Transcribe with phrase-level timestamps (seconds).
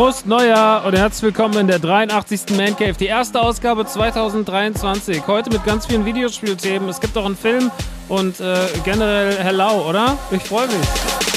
[0.00, 2.56] Prost Neujahr und herzlich willkommen in der 83.
[2.56, 5.26] Man Cave, die erste Ausgabe 2023.
[5.26, 6.88] Heute mit ganz vielen Videospielthemen.
[6.88, 7.70] Es gibt auch einen Film
[8.08, 10.16] und äh, generell hello, oder?
[10.30, 11.29] Ich freue mich.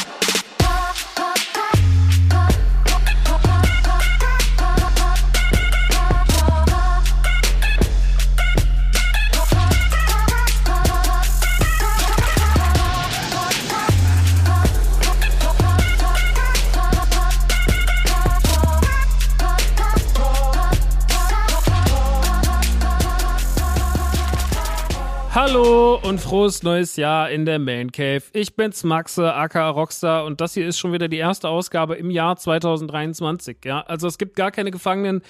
[26.14, 28.22] Und frohes neues Jahr in der Main Cave.
[28.34, 32.12] Ich bin's Maxe, aka Rockstar und das hier ist schon wieder die erste Ausgabe im
[32.12, 33.58] Jahr 2023.
[33.66, 35.24] Ja, also es gibt gar keine Gefangenen.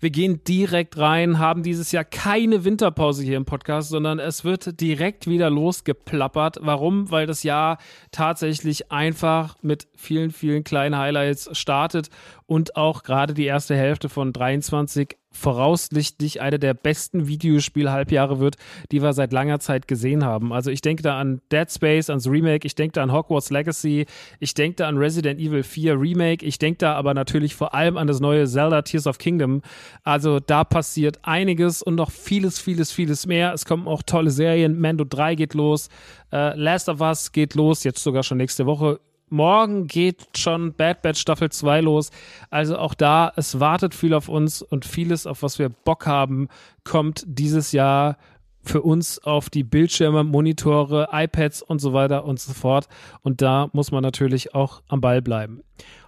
[0.00, 4.80] Wir gehen direkt rein, haben dieses Jahr keine Winterpause hier im Podcast, sondern es wird
[4.80, 6.56] direkt wieder losgeplappert.
[6.62, 7.10] Warum?
[7.10, 7.76] Weil das Jahr
[8.10, 12.10] tatsächlich einfach mit vielen, vielen kleinen Highlights startet
[12.46, 18.56] und auch gerade die erste Hälfte von 23 voraussichtlich eine der besten Videospiel-Halbjahre wird,
[18.92, 20.52] die wir seit langer Zeit gesehen haben.
[20.52, 24.06] Also ich denke da an Dead Space, ans Remake, ich denke da an Hogwarts Legacy,
[24.38, 27.96] ich denke da an Resident Evil 4 Remake, ich denke da aber natürlich vor allem
[27.96, 29.62] an das neue Zelda Tears of Kingdom.
[30.04, 33.52] Also da passiert einiges und noch vieles, vieles, vieles mehr.
[33.52, 34.80] Es kommen auch tolle Serien.
[34.80, 35.88] Mando 3 geht los,
[36.32, 41.02] äh, Last of Us geht los, jetzt sogar schon nächste Woche morgen geht schon Bad
[41.02, 42.10] Batch Staffel 2 los.
[42.50, 46.48] Also auch da, es wartet viel auf uns und vieles, auf was wir Bock haben,
[46.84, 48.16] kommt dieses Jahr
[48.62, 52.88] für uns auf die Bildschirme, Monitore, iPads und so weiter und so fort.
[53.22, 55.62] Und da muss man natürlich auch am Ball bleiben.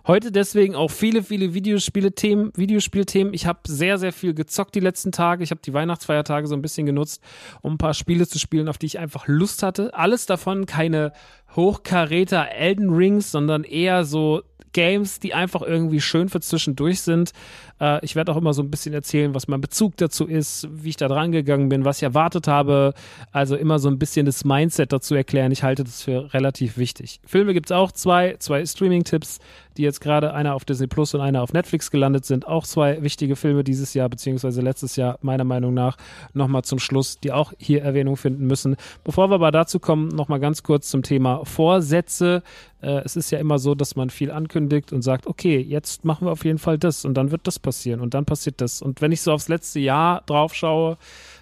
[0.06, 3.34] Heute deswegen auch viele, viele Videospiele-Themen, Videospielthemen.
[3.34, 5.42] Ich habe sehr, sehr viel gezockt die letzten Tage.
[5.42, 7.20] Ich habe die Weihnachtsfeiertage so ein bisschen genutzt,
[7.60, 9.94] um ein paar Spiele zu spielen, auf die ich einfach Lust hatte.
[9.94, 11.12] Alles davon keine
[11.56, 14.42] Hochkaräter Elden Rings, sondern eher so
[14.76, 17.32] Games, die einfach irgendwie schön für zwischendurch sind.
[17.81, 20.91] Äh, ich werde auch immer so ein bisschen erzählen, was mein Bezug dazu ist, wie
[20.91, 22.92] ich da dran gegangen bin, was ich erwartet habe.
[23.32, 25.50] Also immer so ein bisschen das Mindset dazu erklären.
[25.50, 27.20] Ich halte das für relativ wichtig.
[27.25, 29.38] Filme gibt es auch zwei, zwei Streaming-Tipps,
[29.78, 32.47] die jetzt gerade einer auf Disney Plus und einer auf Netflix gelandet sind.
[32.47, 35.97] Auch zwei wichtige Filme dieses Jahr, beziehungsweise letztes Jahr, meiner Meinung nach,
[36.32, 38.76] nochmal zum Schluss, die auch hier Erwähnung finden müssen.
[39.04, 42.42] Bevor wir aber dazu kommen, nochmal ganz kurz zum Thema Vorsätze.
[42.81, 46.26] Äh, es ist ja immer so, dass man viel ankündigt und sagt, okay, jetzt machen
[46.26, 48.82] wir auf jeden Fall das und dann wird das passieren und dann passiert das.
[48.82, 50.98] Und wenn ich so aufs letzte Jahr drauf schaue,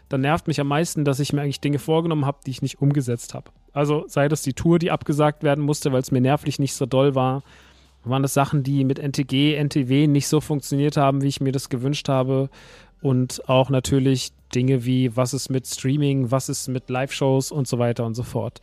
[0.08, 2.80] dann nervt mich am meisten, dass ich mir eigentlich Dinge vorgenommen habe, die ich nicht
[2.80, 3.50] umgesetzt habe.
[3.72, 6.86] Also sei das die Tour, die abgesagt werden musste, weil es mir nervlich nicht so
[6.86, 7.42] doll war.
[8.04, 11.68] Waren das Sachen, die mit NTG, NTW nicht so funktioniert haben, wie ich mir das
[11.68, 12.50] gewünscht habe.
[13.00, 17.78] Und auch natürlich Dinge wie, was ist mit Streaming, was ist mit Live-Shows und so
[17.78, 18.60] weiter und so fort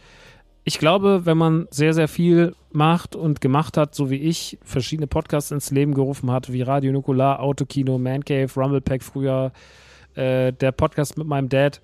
[0.64, 5.08] ich glaube, wenn man sehr, sehr viel macht und gemacht hat, so wie ich, verschiedene
[5.08, 9.52] Podcasts ins Leben gerufen hat, wie Radio Nukular, Autokino, Man Cave, Rumblepack früher,
[10.14, 11.82] äh, der Podcast mit meinem Dad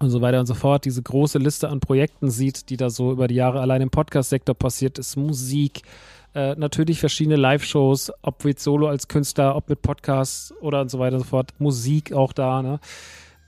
[0.00, 3.12] und so weiter und so fort, diese große Liste an Projekten sieht, die da so
[3.12, 5.82] über die Jahre allein im Podcast-Sektor passiert ist, Musik,
[6.34, 10.98] äh, natürlich verschiedene Live-Shows, ob mit Solo als Künstler, ob mit Podcasts oder und so
[10.98, 12.80] weiter und so fort, Musik auch da, ne?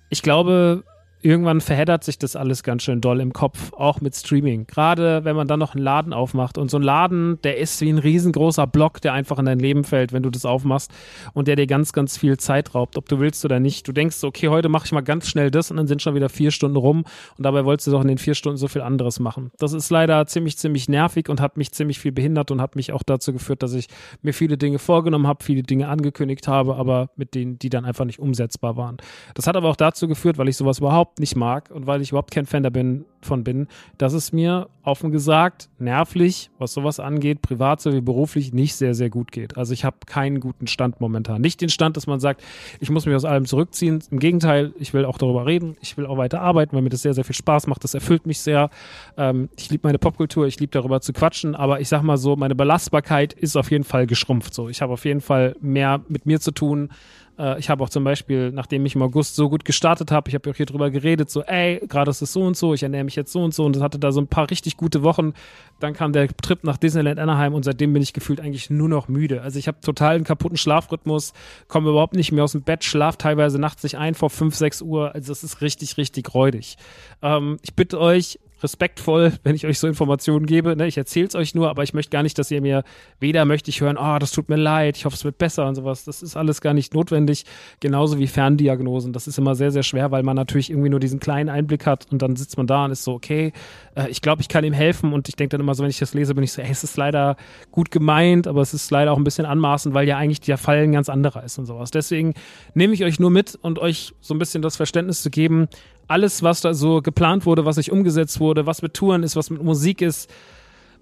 [0.09, 0.85] Ich glaube,
[1.27, 4.67] irgendwann verheddert sich das alles ganz schön doll im Kopf, auch mit Streaming.
[4.67, 7.91] Gerade wenn man dann noch einen Laden aufmacht und so ein Laden, der ist wie
[7.91, 10.93] ein riesengroßer Block, der einfach in dein Leben fällt, wenn du das aufmachst
[11.35, 13.89] und der dir ganz, ganz viel Zeit raubt, ob du willst oder nicht.
[13.89, 16.29] Du denkst, okay, heute mache ich mal ganz schnell das und dann sind schon wieder
[16.29, 17.05] vier Stunden rum
[17.37, 19.51] und dabei wolltest du doch in den vier Stunden so viel anderes machen.
[19.59, 22.93] Das ist leider ziemlich, ziemlich nervig und hat mich ziemlich viel behindert und hat mich
[22.93, 23.89] auch dazu geführt, dass ich
[24.23, 28.05] mir viele Dinge vorgenommen habe, viele Dinge angekündigt habe, aber mit denen, die dann einfach
[28.05, 28.99] nicht umsetzbar waren.
[29.35, 32.11] Das hat aber auch dazu geführt, weil ich sowas überhaupt nicht mag und weil ich
[32.11, 37.81] überhaupt kein Fan davon bin, dass es mir offen gesagt nervlich, was sowas angeht, privat
[37.81, 39.57] sowie beruflich, nicht sehr, sehr gut geht.
[39.57, 41.41] Also ich habe keinen guten Stand momentan.
[41.41, 42.43] Nicht den Stand, dass man sagt,
[42.81, 44.03] ich muss mich aus allem zurückziehen.
[44.11, 45.77] Im Gegenteil, ich will auch darüber reden.
[45.81, 47.83] Ich will auch weiter arbeiten, weil mir das sehr, sehr viel Spaß macht.
[47.83, 48.71] Das erfüllt mich sehr.
[49.17, 52.37] Ähm, ich liebe meine Popkultur, ich liebe darüber zu quatschen, aber ich sag mal so,
[52.37, 54.55] meine Belastbarkeit ist auf jeden Fall geschrumpft.
[54.55, 56.91] So, ich habe auf jeden Fall mehr mit mir zu tun
[57.39, 60.35] äh, ich habe auch zum Beispiel, nachdem ich im August so gut gestartet habe, ich
[60.35, 63.05] habe auch hier drüber geredet, so, ey, gerade ist es so und so, ich ernähre
[63.05, 65.33] mich jetzt so und so und hatte da so ein paar richtig gute Wochen.
[65.81, 69.09] Dann kam der Trip nach Disneyland Anaheim und seitdem bin ich gefühlt eigentlich nur noch
[69.09, 69.43] müde.
[69.43, 71.33] Also ich habe total einen kaputten Schlafrhythmus,
[71.69, 74.83] komme überhaupt nicht mehr aus dem Bett, schlaf teilweise nachts nicht ein vor 5, 6
[74.83, 75.15] Uhr.
[75.15, 76.77] Also das ist richtig, richtig räudig.
[77.23, 80.77] Ähm, ich bitte euch, respektvoll, wenn ich euch so Informationen gebe.
[80.77, 80.87] Ne?
[80.87, 82.85] Ich erzähle es euch nur, aber ich möchte gar nicht, dass ihr mir
[83.21, 85.75] weder möchte ich hören, oh, das tut mir leid, ich hoffe, es wird besser und
[85.75, 86.05] sowas.
[86.05, 87.45] Das ist alles gar nicht notwendig.
[87.81, 89.13] Genauso wie Ferndiagnosen.
[89.13, 92.07] Das ist immer sehr, sehr schwer, weil man natürlich irgendwie nur diesen kleinen Einblick hat
[92.11, 93.53] und dann sitzt man da und ist so, okay,
[93.95, 95.99] äh, ich glaube, ich kann ihm helfen und ich denke dann immer so, wenn ich
[95.99, 97.37] das lese, bin ich so, ey, es ist leider
[97.73, 100.79] gut gemeint, aber es ist leider auch ein bisschen anmaßend, weil ja eigentlich der Fall
[100.79, 101.91] ein ganz anderer ist und sowas.
[101.91, 102.35] Deswegen
[102.75, 105.69] nehme ich euch nur mit und euch so ein bisschen das Verständnis zu geben,
[106.09, 109.51] alles, was da so geplant wurde, was nicht umgesetzt wurde, was mit Touren ist, was
[109.51, 110.31] mit Musik ist,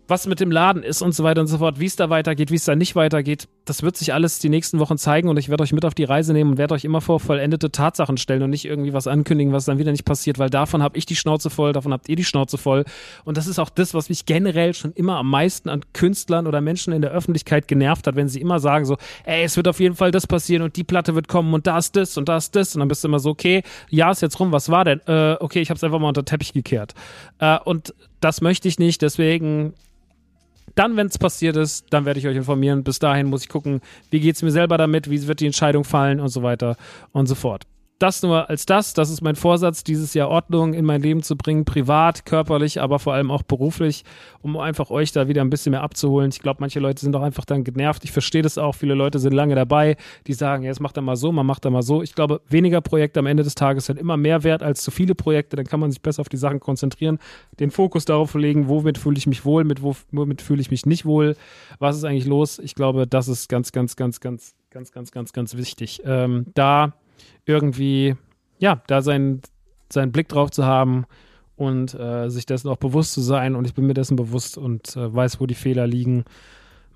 [0.09, 2.51] was mit dem Laden ist und so weiter und so fort, wie es da weitergeht,
[2.51, 5.49] wie es da nicht weitergeht, das wird sich alles die nächsten Wochen zeigen und ich
[5.49, 8.43] werde euch mit auf die Reise nehmen und werde euch immer vor vollendete Tatsachen stellen
[8.43, 11.17] und nicht irgendwie was ankündigen, was dann wieder nicht passiert, weil davon habe ich die
[11.17, 12.85] Schnauze voll, davon habt ihr die Schnauze voll
[13.25, 16.61] und das ist auch das, was mich generell schon immer am meisten an Künstlern oder
[16.61, 19.81] Menschen in der Öffentlichkeit genervt hat, wenn sie immer sagen so, ey, es wird auf
[19.81, 22.37] jeden Fall das passieren und die Platte wird kommen und da ist das und da
[22.37, 24.85] ist das und dann bist du immer so, okay, ja, ist jetzt rum, was war
[24.85, 25.01] denn?
[25.07, 26.95] Äh, okay, ich habe es einfach mal unter Teppich gekehrt.
[27.39, 29.75] Äh, und das möchte ich nicht, deswegen
[30.75, 32.85] dann, wenn es passiert ist, dann werde ich euch informieren.
[32.85, 33.81] Bis dahin muss ich gucken,
[34.11, 36.77] wie geht es mir selber damit, wie wird die Entscheidung fallen und so weiter
[37.13, 37.65] und so fort
[37.99, 38.93] das nur als das.
[38.93, 42.99] Das ist mein Vorsatz, dieses Jahr Ordnung in mein Leben zu bringen, privat, körperlich, aber
[42.99, 44.05] vor allem auch beruflich,
[44.43, 46.31] um einfach euch da wieder ein bisschen mehr abzuholen.
[46.31, 48.05] Ich glaube, manche Leute sind auch einfach dann genervt.
[48.05, 48.75] Ich verstehe das auch.
[48.75, 49.97] Viele Leute sind lange dabei,
[50.27, 52.03] die sagen, ja, jetzt macht er mal so, man macht er mal so.
[52.03, 55.15] Ich glaube, weniger Projekte am Ende des Tages sind immer mehr wert als zu viele
[55.15, 55.57] Projekte.
[55.57, 57.19] Dann kann man sich besser auf die Sachen konzentrieren,
[57.61, 61.07] den Fokus darauf legen, womit fühle ich mich wohl, mit womit fühle ich mich nicht
[61.07, 61.37] wohl,
[61.79, 62.59] was ist eigentlich los.
[62.59, 66.03] Ich glaube, das ist ganz, ganz, ganz, ganz, ganz, ganz, ganz, ganz wichtig.
[66.05, 66.95] Ähm, da
[67.47, 68.17] irgendwie,
[68.59, 69.43] ja, da seinen,
[69.93, 71.05] seinen Blick drauf zu haben
[71.57, 73.55] und äh, sich dessen auch bewusst zu sein.
[73.55, 76.25] Und ich bin mir dessen bewusst und äh, weiß, wo die Fehler liegen.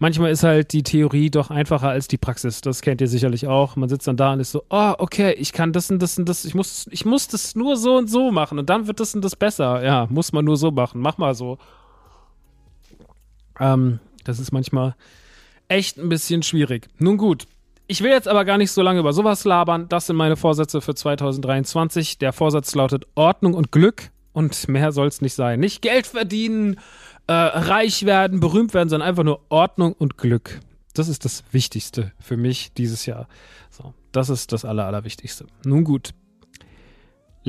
[0.01, 2.61] Manchmal ist halt die Theorie doch einfacher als die Praxis.
[2.61, 3.75] Das kennt ihr sicherlich auch.
[3.75, 6.29] Man sitzt dann da und ist so, oh, okay, ich kann das und das und
[6.29, 9.15] das, ich muss, ich muss das nur so und so machen und dann wird das
[9.15, 9.85] und das besser.
[9.85, 11.01] Ja, muss man nur so machen.
[11.01, 11.59] Mach mal so.
[13.59, 14.95] Ähm, das ist manchmal
[15.67, 16.89] echt ein bisschen schwierig.
[16.99, 17.47] Nun gut,
[17.89, 19.89] ich will jetzt aber gar nicht so lange über sowas labern.
[19.89, 22.19] Das sind meine Vorsätze für 2023.
[22.19, 24.11] Der Vorsatz lautet Ordnung und Glück.
[24.33, 25.59] Und mehr soll es nicht sein.
[25.59, 26.79] Nicht Geld verdienen,
[27.27, 30.61] äh, reich werden, berühmt werden, sondern einfach nur Ordnung und Glück.
[30.93, 33.27] Das ist das Wichtigste für mich dieses Jahr.
[33.71, 35.47] So, das ist das Aller, Allerwichtigste.
[35.65, 36.11] Nun gut,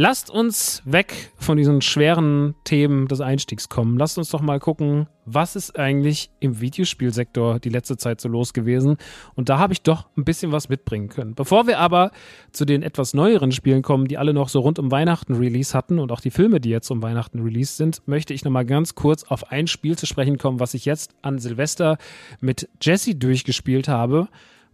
[0.01, 3.97] Lasst uns weg von diesen schweren Themen des Einstiegs kommen.
[3.97, 8.53] Lasst uns doch mal gucken, was ist eigentlich im Videospielsektor die letzte Zeit so los
[8.53, 8.95] gewesen.
[9.35, 11.35] Und da habe ich doch ein bisschen was mitbringen können.
[11.35, 12.11] Bevor wir aber
[12.53, 15.99] zu den etwas neueren Spielen kommen, die alle noch so rund um Weihnachten Release hatten
[15.99, 19.25] und auch die Filme, die jetzt um Weihnachten Release sind, möchte ich nochmal ganz kurz
[19.25, 21.97] auf ein Spiel zu sprechen kommen, was ich jetzt an Silvester
[22.39, 24.29] mit Jesse durchgespielt habe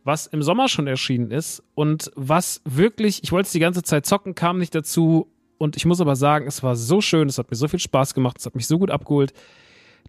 [0.05, 4.05] was im Sommer schon erschienen ist und was wirklich, ich wollte es die ganze Zeit
[4.05, 7.49] zocken, kam nicht dazu und ich muss aber sagen, es war so schön, es hat
[7.49, 9.33] mir so viel Spaß gemacht, es hat mich so gut abgeholt.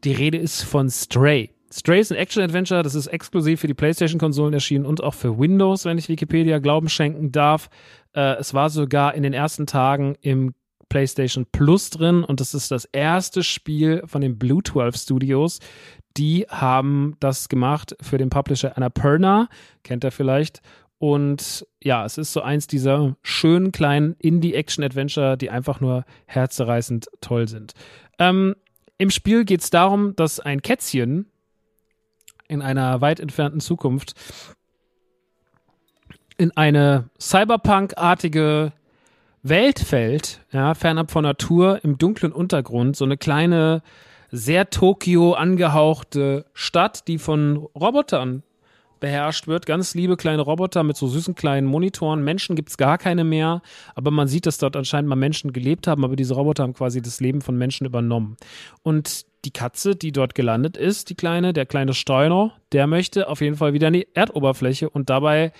[0.05, 1.51] Die Rede ist von Stray.
[1.73, 5.87] Stray ist ein Action-Adventure, das ist exklusiv für die PlayStation-Konsolen erschienen und auch für Windows,
[5.87, 7.71] wenn ich Wikipedia Glauben schenken darf.
[8.13, 10.55] Äh, es war sogar in den ersten Tagen im
[10.91, 15.59] PlayStation Plus drin und das ist das erste Spiel von den Blue 12 Studios,
[16.17, 19.49] die haben das gemacht für den Publisher Annapurna,
[19.83, 20.63] kennt er vielleicht.
[20.99, 27.49] Und ja, es ist so eins dieser schönen kleinen Indie-Action-Adventure, die einfach nur herzzerreißend toll
[27.49, 27.75] sind.
[28.19, 28.57] Ähm,
[28.97, 31.27] Im Spiel geht es darum, dass ein Kätzchen
[32.49, 34.15] in einer weit entfernten Zukunft
[36.39, 38.73] in eine Cyberpunk-artige
[39.43, 43.83] Welt fällt, ja, fernab von Natur, im dunklen Untergrund, so eine kleine
[44.37, 48.43] sehr Tokio angehauchte Stadt, die von Robotern
[49.01, 49.67] beherrscht wird.
[49.67, 52.23] Ganz liebe kleine Roboter mit so süßen kleinen Monitoren.
[52.23, 53.63] Menschen gibt es gar keine mehr,
[53.95, 57.03] aber man sieht, dass dort anscheinend mal Menschen gelebt haben, aber diese Roboter haben quasi
[57.03, 58.37] das Leben von Menschen übernommen.
[58.83, 63.41] Und die Katze, die dort gelandet ist, die kleine, der kleine Steuner, der möchte auf
[63.41, 65.53] jeden Fall wieder an die Erdoberfläche und dabei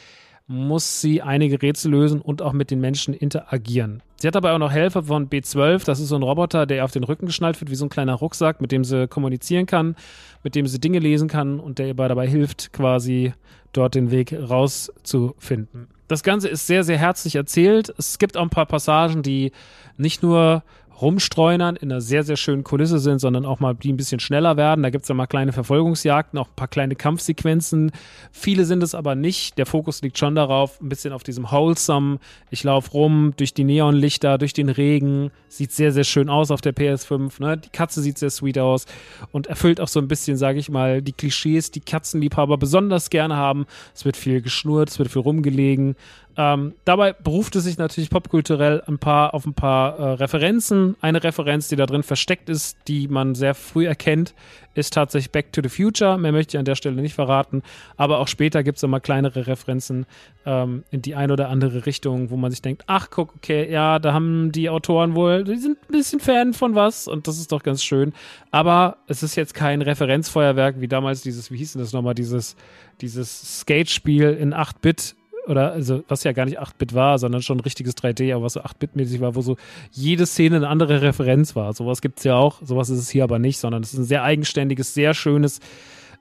[0.47, 4.03] muss sie einige Rätsel lösen und auch mit den Menschen interagieren.
[4.19, 6.91] Sie hat dabei auch noch Helfer von B12, das ist so ein Roboter, der auf
[6.91, 9.95] den Rücken geschnallt wird, wie so ein kleiner Rucksack, mit dem sie kommunizieren kann,
[10.43, 13.35] mit dem sie Dinge lesen kann und der ihr dabei hilft, quasi
[13.73, 15.89] dort den Weg rauszufinden.
[16.09, 17.93] Das Ganze ist sehr, sehr herzlich erzählt.
[17.99, 19.53] Es gibt auch ein paar Passagen, die
[19.97, 20.63] nicht nur
[21.01, 24.57] rumstreunern in einer sehr, sehr schönen Kulisse sind, sondern auch mal die ein bisschen schneller
[24.57, 24.83] werden.
[24.83, 27.93] Da gibt es ja mal kleine Verfolgungsjagden, auch ein paar kleine Kampfsequenzen.
[28.33, 29.59] Viele sind es aber nicht.
[29.59, 32.19] Der Fokus liegt schon darauf, ein bisschen auf diesem Wholesome.
[32.51, 35.31] Ich laufe rum durch die Neonlichter, durch den Regen.
[35.49, 37.41] Sieht sehr, sehr schön aus auf der PS5.
[37.41, 37.57] Ne?
[37.59, 38.87] Die Katze sieht sehr sweet aus
[39.33, 43.37] und erfüllt auch so ein bisschen, sage ich mal, die Klischees, die Katzenliebhaber besonders gerne
[43.37, 43.67] haben.
[43.95, 45.97] Es wird viel geschnurrt, es wird viel rumgelegen.
[46.39, 50.97] Ähm, dabei beruft es sich natürlich popkulturell ein paar, auf ein paar äh, Referenzen.
[51.01, 54.35] Eine Referenz, die da drin versteckt ist, die man sehr früh erkennt,
[54.75, 56.19] ist tatsächlich Back to the Future.
[56.19, 57.63] Mehr möchte ich an der Stelle nicht verraten.
[57.97, 60.05] Aber auch später gibt es immer kleinere Referenzen
[60.45, 63.99] ähm, in die eine oder andere Richtung, wo man sich denkt, ach guck, okay, ja,
[63.99, 67.51] da haben die Autoren wohl, die sind ein bisschen Fan von was und das ist
[67.51, 68.13] doch ganz schön.
[68.51, 72.57] Aber es ist jetzt kein Referenzfeuerwerk wie damals dieses, wie hieß denn das nochmal, dieses,
[73.01, 75.17] dieses Skate-Spiel in 8-Bit
[75.47, 78.55] oder also was ja gar nicht 8-Bit war, sondern schon ein richtiges 3D, aber was
[78.55, 79.57] so 8-Bit-mäßig war, wo so
[79.93, 81.73] jede Szene eine andere Referenz war.
[81.73, 84.05] Sowas gibt es ja auch, sowas ist es hier aber nicht, sondern es ist ein
[84.05, 85.61] sehr eigenständiges, sehr schönes,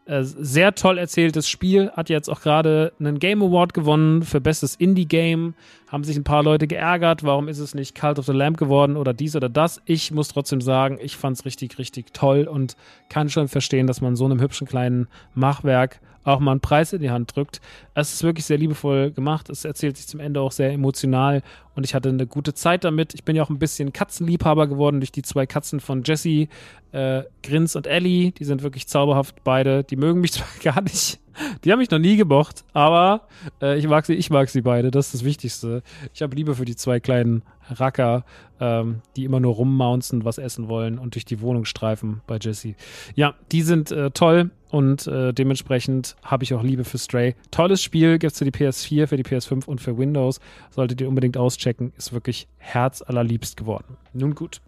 [0.05, 1.89] äh, sehr toll erzähltes Spiel.
[1.91, 5.55] Hat jetzt auch gerade einen Game Award gewonnen für bestes Indie-Game.
[5.87, 8.97] Haben sich ein paar Leute geärgert, warum ist es nicht Cult of the Lamp geworden
[8.97, 9.81] oder dies oder das.
[9.85, 12.75] Ich muss trotzdem sagen, ich fand es richtig, richtig toll und
[13.09, 17.01] kann schon verstehen, dass man so einem hübschen kleinen Machwerk auch mal einen Preis in
[17.01, 17.61] die Hand drückt.
[17.93, 19.49] Es ist wirklich sehr liebevoll gemacht.
[19.49, 21.41] Es erzählt sich zum Ende auch sehr emotional
[21.75, 23.13] und ich hatte eine gute Zeit damit.
[23.13, 26.47] Ich bin ja auch ein bisschen Katzenliebhaber geworden durch die zwei Katzen von Jesse,
[26.91, 28.31] äh, Grins und Ellie.
[28.31, 29.83] Die sind wirklich zauberhaft beide.
[29.83, 31.19] Die mögen mich zwar gar nicht.
[31.63, 33.27] Die haben mich noch nie gemocht, aber
[33.61, 34.91] äh, ich mag sie, ich mag sie beide.
[34.91, 35.83] Das ist das Wichtigste.
[36.13, 38.25] Ich habe Liebe für die zwei kleinen Racker,
[38.59, 42.75] ähm, die immer nur rummounzen, was essen wollen und durch die Wohnung streifen bei Jesse.
[43.15, 47.35] Ja, die sind äh, toll und äh, dementsprechend habe ich auch Liebe für Stray.
[47.51, 50.39] Tolles Spiel, gibt es für die PS4, für die PS5 und für Windows.
[50.69, 53.97] Solltet ihr unbedingt auschecken, ist wirklich herzallerliebst geworden.
[54.13, 54.61] Nun gut,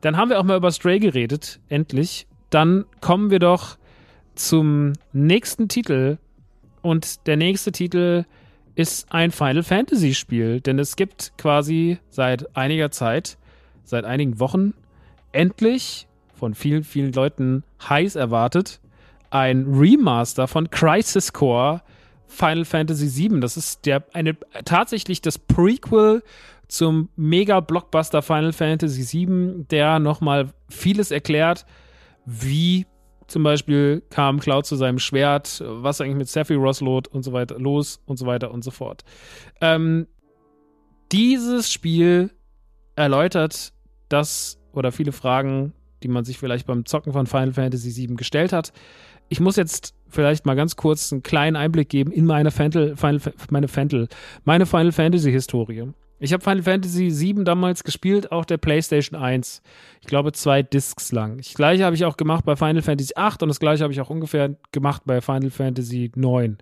[0.00, 2.26] dann haben wir auch mal über Stray geredet, endlich.
[2.50, 3.76] Dann kommen wir doch
[4.34, 6.18] zum nächsten Titel
[6.82, 8.24] und der nächste Titel
[8.74, 13.36] ist ein Final Fantasy Spiel, denn es gibt quasi seit einiger Zeit,
[13.84, 14.74] seit einigen Wochen,
[15.32, 18.80] endlich von vielen, vielen Leuten heiß erwartet,
[19.30, 21.82] ein Remaster von Crisis Core
[22.26, 23.40] Final Fantasy VII.
[23.40, 26.22] Das ist der eine tatsächlich das Prequel
[26.68, 31.66] zum Mega Blockbuster Final Fantasy VII, der nochmal vieles erklärt,
[32.24, 32.86] wie
[33.30, 37.58] zum Beispiel kam Cloud zu seinem Schwert, was eigentlich mit Sephiroth lot und so weiter
[37.58, 39.04] los und so weiter und so fort.
[39.60, 40.06] Ähm,
[41.12, 42.30] dieses Spiel
[42.96, 43.72] erläutert
[44.08, 45.72] das oder viele Fragen,
[46.02, 48.72] die man sich vielleicht beim Zocken von Final Fantasy VII gestellt hat.
[49.28, 53.20] Ich muss jetzt vielleicht mal ganz kurz einen kleinen Einblick geben in meine Final, Final,
[53.50, 54.08] meine, Fantal,
[54.44, 55.92] meine Final Fantasy Historie.
[56.22, 59.62] Ich habe Final Fantasy VII damals gespielt, auch der PlayStation 1.
[60.02, 61.38] Ich glaube, zwei Discs lang.
[61.38, 64.02] Das gleiche habe ich auch gemacht bei Final Fantasy 8 und das gleiche habe ich
[64.02, 66.58] auch ungefähr gemacht bei Final Fantasy 9.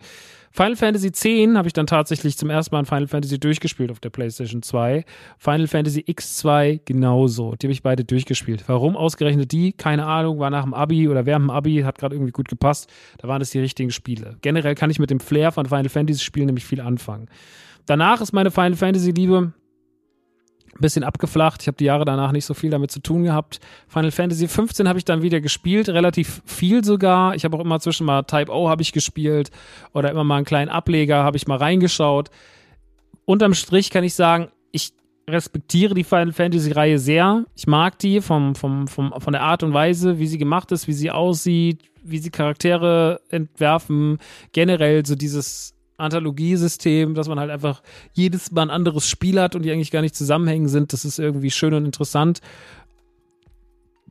[0.53, 3.99] Final Fantasy 10 habe ich dann tatsächlich zum ersten Mal in Final Fantasy durchgespielt auf
[3.99, 5.05] der PlayStation 2.
[5.39, 7.57] Final Fantasy X2 genauso.
[7.57, 8.65] Die habe ich beide durchgespielt.
[8.69, 9.73] Warum ausgerechnet die?
[9.73, 10.39] Keine Ahnung.
[10.39, 12.89] War nach dem Abi oder während dem Abi, hat gerade irgendwie gut gepasst.
[13.19, 14.37] Da waren das die richtigen Spiele.
[14.41, 17.29] Generell kann ich mit dem Flair von Final Fantasy Spielen nämlich viel anfangen.
[17.89, 19.55] Danach ist meine Final Fantasy Liebe
[20.75, 21.63] ein bisschen abgeflacht.
[21.63, 23.61] Ich habe die Jahre danach nicht so viel damit zu tun gehabt.
[23.89, 27.35] Final Fantasy 15 habe ich dann wieder gespielt, relativ viel sogar.
[27.35, 29.51] Ich habe auch immer zwischen mal Type O habe ich gespielt
[29.95, 32.29] oder immer mal einen kleinen Ableger habe ich mal reingeschaut.
[33.25, 34.93] Unterm Strich kann ich sagen, ich
[35.27, 37.47] respektiere die Final Fantasy Reihe sehr.
[37.57, 40.89] Ich mag die vom, vom, vom, von der Art und Weise, wie sie gemacht ist,
[40.89, 44.19] wie sie aussieht, wie sie Charaktere entwerfen.
[44.53, 49.63] Generell so dieses Anthologiesystem, dass man halt einfach jedes Mal ein anderes Spiel hat und
[49.63, 50.93] die eigentlich gar nicht zusammenhängen sind.
[50.93, 52.41] Das ist irgendwie schön und interessant.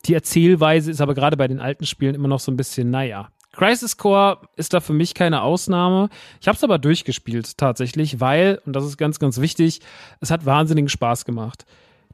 [0.05, 3.29] Die Erzählweise ist aber gerade bei den alten Spielen immer noch so ein bisschen, naja.
[3.53, 6.09] Crisis Core ist da für mich keine Ausnahme.
[6.39, 9.81] Ich habe es aber durchgespielt tatsächlich, weil, und das ist ganz, ganz wichtig,
[10.19, 11.65] es hat wahnsinnigen Spaß gemacht.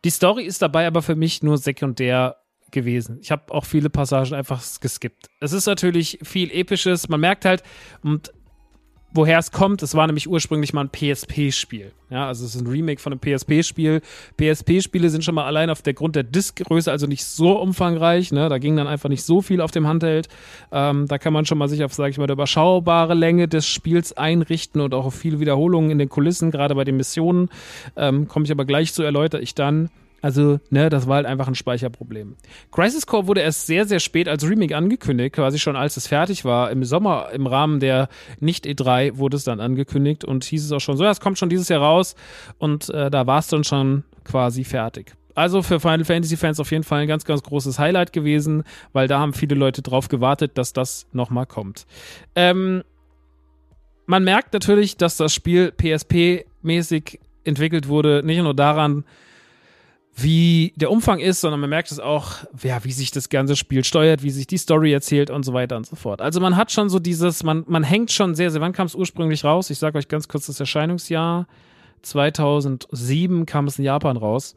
[0.06, 2.38] Die Story ist dabei aber für mich nur sekundär
[2.72, 3.20] gewesen.
[3.22, 5.30] Ich habe auch viele Passagen einfach geskippt.
[5.40, 7.08] Es ist natürlich viel Episches.
[7.10, 7.64] Man merkt halt,
[8.04, 8.34] und
[9.14, 9.84] woher es kommt.
[9.84, 11.92] Es war nämlich ursprünglich mal ein PSP-Spiel.
[12.10, 14.02] Ja, also es ist ein Remake von einem PSP-Spiel.
[14.38, 18.32] PSP-Spiele sind schon mal allein auf der Grund der Diskgröße also nicht so umfangreich.
[18.32, 18.50] Ne?
[18.50, 20.28] Da ging dann einfach nicht so viel auf dem Handheld.
[20.72, 23.66] Ähm, da kann man schon mal sich auf, sage ich mal, der überschaubare Länge des
[23.66, 27.50] Spiels einrichten und auch auf viele Wiederholungen in den Kulissen, gerade bei den Missionen.
[27.96, 29.90] Ähm, Komme ich aber gleich zu, erläutere ich dann.
[30.24, 32.38] Also, ne, das war halt einfach ein Speicherproblem.
[32.72, 36.46] Crisis Core wurde erst sehr, sehr spät als Remake angekündigt, quasi schon als es fertig
[36.46, 36.72] war.
[36.72, 38.08] Im Sommer, im Rahmen der
[38.40, 41.50] Nicht-E3 wurde es dann angekündigt und hieß es auch schon so, ja, es kommt schon
[41.50, 42.16] dieses Jahr raus
[42.58, 45.14] und äh, da war es dann schon quasi fertig.
[45.36, 48.64] Also für Final Fantasy Fans auf jeden Fall ein ganz, ganz großes Highlight gewesen,
[48.94, 51.86] weil da haben viele Leute drauf gewartet, dass das nochmal kommt.
[52.34, 52.84] Ähm,
[54.06, 59.04] man merkt natürlich, dass das Spiel PSP-mäßig entwickelt wurde, nicht nur daran,
[60.16, 63.84] wie der Umfang ist, sondern man merkt es auch, ja, wie sich das ganze Spiel
[63.84, 66.22] steuert, wie sich die Story erzählt und so weiter und so fort.
[66.22, 68.96] Also man hat schon so dieses, man, man hängt schon sehr, sehr, wann kam es
[68.96, 69.70] ursprünglich raus?
[69.70, 71.48] Ich sage euch ganz kurz das Erscheinungsjahr.
[72.04, 74.56] 2007 kam es in Japan raus.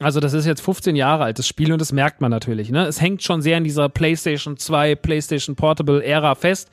[0.00, 2.70] Also das ist jetzt 15 Jahre altes Spiel und das merkt man natürlich.
[2.70, 2.86] Ne?
[2.86, 6.70] Es hängt schon sehr in dieser PlayStation 2, PlayStation Portable Ära fest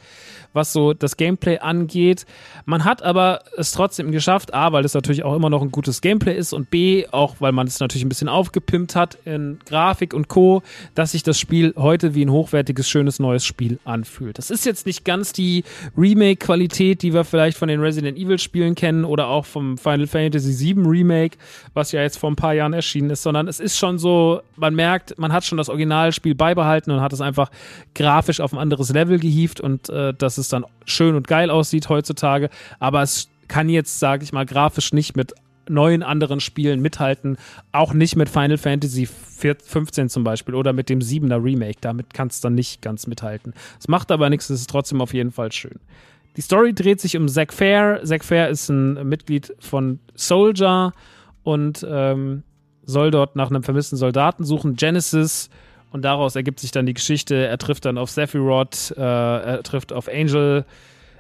[0.56, 2.26] was so das Gameplay angeht.
[2.66, 6.02] Man hat aber es trotzdem geschafft, A, weil es natürlich auch immer noch ein gutes
[6.02, 10.14] Gameplay ist und B, auch weil man es natürlich ein bisschen aufgepimpt hat in Grafik
[10.14, 10.64] und Co.,
[10.96, 14.38] dass sich das Spiel heute wie ein hochwertiges, schönes neues Spiel anfühlt.
[14.38, 15.66] Das ist jetzt nicht ganz die
[15.98, 20.88] Remake-Qualität, die wir vielleicht von den Resident Evil-Spielen kennen oder auch vom Final Fantasy VII
[20.88, 21.38] Remake,
[21.74, 24.76] was ja jetzt vor ein paar Jahren erschienen ist, sondern es ist schon so, man
[24.76, 27.50] merkt, man hat schon das Originalspiel beibehalten und hat es einfach
[27.94, 31.50] grafisch auf ein anderes Level gehievt und äh, das ist es dann schön und geil
[31.50, 32.50] aussieht heutzutage.
[32.80, 35.34] Aber es kann jetzt, sage ich mal, grafisch nicht mit
[35.68, 37.38] neuen anderen Spielen mithalten.
[37.72, 41.78] Auch nicht mit Final Fantasy 15 zum Beispiel oder mit dem 7er Remake.
[41.82, 43.54] Damit kann es dann nicht ganz mithalten.
[43.80, 45.80] Es macht aber nichts, es ist trotzdem auf jeden Fall schön.
[46.38, 48.02] Die Story dreht sich um Zack Fair.
[48.04, 50.92] Zack Fair ist ein Mitglied von Soldier
[51.44, 52.44] und ähm,
[52.86, 54.76] soll dort nach einem vermissten Soldaten suchen.
[54.76, 55.50] Genesis
[55.92, 57.36] und daraus ergibt sich dann die Geschichte.
[57.36, 60.66] Er trifft dann auf Sephiroth, äh, er trifft auf Angel.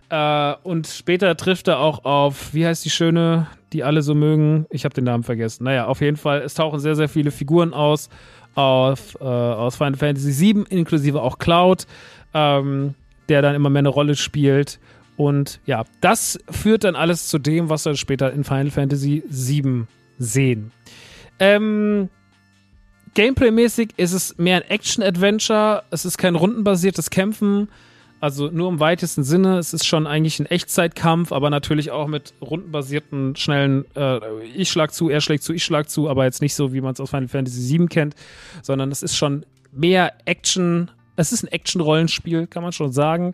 [0.10, 4.65] Äh, und später trifft er auch auf, wie heißt die schöne, die alle so mögen?
[4.69, 5.63] Ich habe den Namen vergessen.
[5.63, 8.10] Naja, auf jeden Fall, es tauchen sehr, sehr viele Figuren aus,
[8.53, 11.88] auf, äh, aus Final Fantasy VII, inklusive auch Cloud,
[12.34, 12.95] ähm,
[13.29, 14.79] der dann immer mehr eine Rolle spielt.
[15.17, 19.86] Und ja, das führt dann alles zu dem, was wir später in Final Fantasy VII
[20.19, 20.72] sehen.
[21.39, 22.10] Ähm,
[23.13, 25.84] Gameplay-mäßig ist es mehr ein Action-Adventure.
[25.89, 27.70] Es ist kein rundenbasiertes Kämpfen.
[28.20, 29.58] Also nur im weitesten Sinne.
[29.58, 34.20] Es ist schon eigentlich ein Echtzeitkampf, aber natürlich auch mit rundenbasierten, schnellen äh,
[34.56, 36.94] Ich schlag zu, er schlägt zu, ich schlag zu, aber jetzt nicht so, wie man
[36.94, 38.15] es aus Final Fantasy VII kennt,
[38.63, 43.34] sondern es ist schon mehr Action es ist ein Action-Rollenspiel, kann man schon sagen.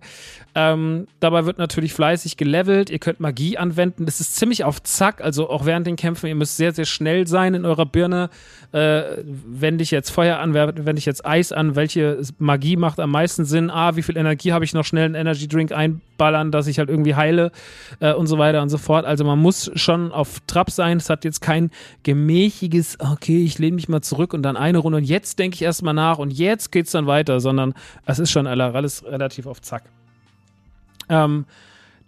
[0.54, 2.90] Ähm, dabei wird natürlich fleißig gelevelt.
[2.90, 4.06] Ihr könnt Magie anwenden.
[4.06, 6.28] Das ist ziemlich auf Zack, also auch während den Kämpfen.
[6.28, 8.30] Ihr müsst sehr, sehr schnell sein in eurer Birne.
[8.74, 11.76] Äh, wende ich jetzt Feuer an, wende ich jetzt Eis an?
[11.76, 13.70] Welche Magie macht am meisten Sinn?
[13.70, 16.90] Ah, wie viel Energie habe ich noch schnell einen Energy Drink einballern, dass ich halt
[16.90, 17.52] irgendwie heile
[18.00, 19.06] äh, und so weiter und so fort.
[19.06, 20.98] Also man muss schon auf Trab sein.
[20.98, 21.72] Es hat jetzt kein
[22.04, 25.62] gemächiges, okay, ich lehne mich mal zurück und dann eine Runde und jetzt denke ich
[25.62, 27.71] erstmal nach und jetzt geht es dann weiter, sondern
[28.06, 29.84] es ist schon alles relativ auf Zack.
[31.10, 31.46] Ähm,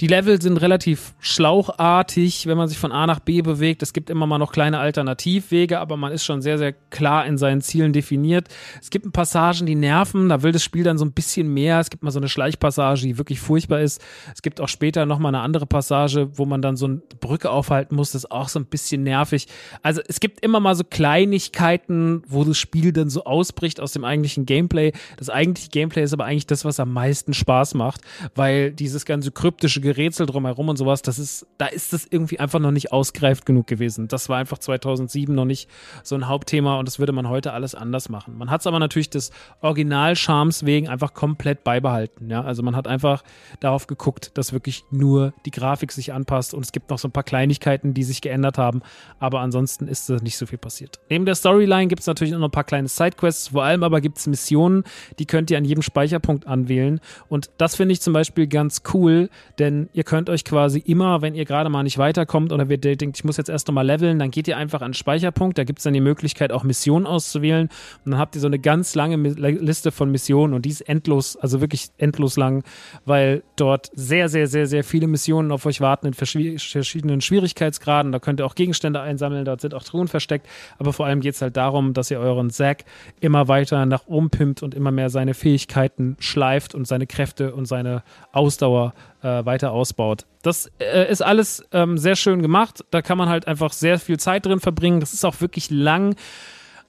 [0.04, 3.82] die Level sind relativ schlauchartig, wenn man sich von A nach B bewegt.
[3.82, 7.38] Es gibt immer mal noch kleine Alternativwege, aber man ist schon sehr, sehr klar in
[7.38, 8.50] seinen Zielen definiert.
[8.82, 11.80] Es gibt Passagen, die nerven, da will das Spiel dann so ein bisschen mehr.
[11.80, 14.02] Es gibt mal so eine Schleichpassage, die wirklich furchtbar ist.
[14.36, 17.96] Es gibt auch später nochmal eine andere Passage, wo man dann so eine Brücke aufhalten
[17.96, 18.12] muss.
[18.12, 19.48] Das ist auch so ein bisschen nervig.
[19.84, 24.04] Also es gibt immer mal so Kleinigkeiten, wo das Spiel dann so ausbricht aus dem
[24.04, 24.92] eigentlichen Gameplay.
[25.16, 28.02] Das eigentliche Gameplay ist aber eigentlich das, was am meisten Spaß macht,
[28.36, 32.60] weil dieses ganze kryptische Gerätsel drumherum und sowas, das ist, da ist das irgendwie einfach
[32.60, 34.08] noch nicht ausgereift genug gewesen.
[34.08, 35.70] Das war einfach 2007 noch nicht
[36.02, 38.38] so ein Hauptthema und das würde man heute alles anders machen.
[38.38, 42.30] Man hat es aber natürlich des Original-Charmes wegen einfach komplett beibehalten.
[42.30, 42.44] Ja?
[42.44, 43.24] Also man hat einfach
[43.60, 47.12] darauf geguckt, dass wirklich nur die Grafik sich anpasst und es gibt noch so ein
[47.12, 48.82] paar Kleinigkeiten, die sich geändert haben,
[49.20, 51.00] aber ansonsten ist da nicht so viel passiert.
[51.10, 54.18] Neben der Storyline gibt es natürlich noch ein paar kleine Sidequests, vor allem aber gibt
[54.18, 54.84] es Missionen,
[55.20, 59.30] die könnt ihr an jedem Speicherpunkt anwählen und das finde ich zum Beispiel ganz cool,
[59.60, 62.78] denn denn ihr könnt euch quasi immer, wenn ihr gerade mal nicht weiterkommt oder ihr
[62.78, 65.64] denkt, ich muss jetzt erst nochmal leveln, dann geht ihr einfach an den Speicherpunkt, da
[65.64, 67.70] gibt es dann die Möglichkeit auch Missionen auszuwählen.
[68.06, 71.36] Und dann habt ihr so eine ganz lange Liste von Missionen und die ist endlos,
[71.36, 72.64] also wirklich endlos lang,
[73.06, 78.20] weil dort sehr, sehr, sehr, sehr viele Missionen auf euch warten in verschiedenen Schwierigkeitsgraden, da
[78.20, 81.42] könnt ihr auch Gegenstände einsammeln, dort sind auch Truhen versteckt, aber vor allem geht es
[81.42, 82.86] halt darum, dass ihr euren Zack
[83.20, 87.66] immer weiter nach oben pimpt und immer mehr seine Fähigkeiten schleift und seine Kräfte und
[87.66, 90.26] seine Ausdauer äh, weiter ausbaut.
[90.42, 92.84] Das äh, ist alles ähm, sehr schön gemacht.
[92.92, 95.00] Da kann man halt einfach sehr viel Zeit drin verbringen.
[95.00, 96.16] Das ist auch wirklich lang.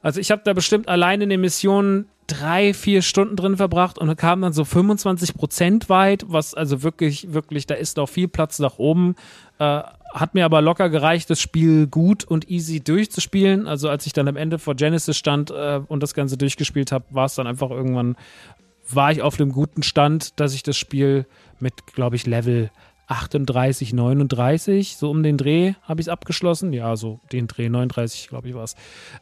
[0.02, 4.14] Also ich habe da bestimmt alleine in den Missionen drei, vier Stunden drin verbracht und
[4.16, 8.58] kam dann so 25 Prozent weit, was also wirklich, wirklich, da ist noch viel Platz
[8.58, 9.14] nach oben.
[9.58, 9.82] Äh,
[10.14, 13.66] hat mir aber locker gereicht, das Spiel gut und easy durchzuspielen.
[13.66, 17.04] Also als ich dann am Ende vor Genesis stand äh, und das Ganze durchgespielt habe,
[17.10, 18.16] war es dann einfach irgendwann,
[18.88, 21.26] war ich auf einem guten Stand, dass ich das Spiel
[21.64, 22.70] mit, glaube ich, Level
[23.08, 26.72] 38, 39, so um den Dreh habe ich es abgeschlossen.
[26.72, 28.74] Ja, so den Dreh, 39, glaube ich, war es.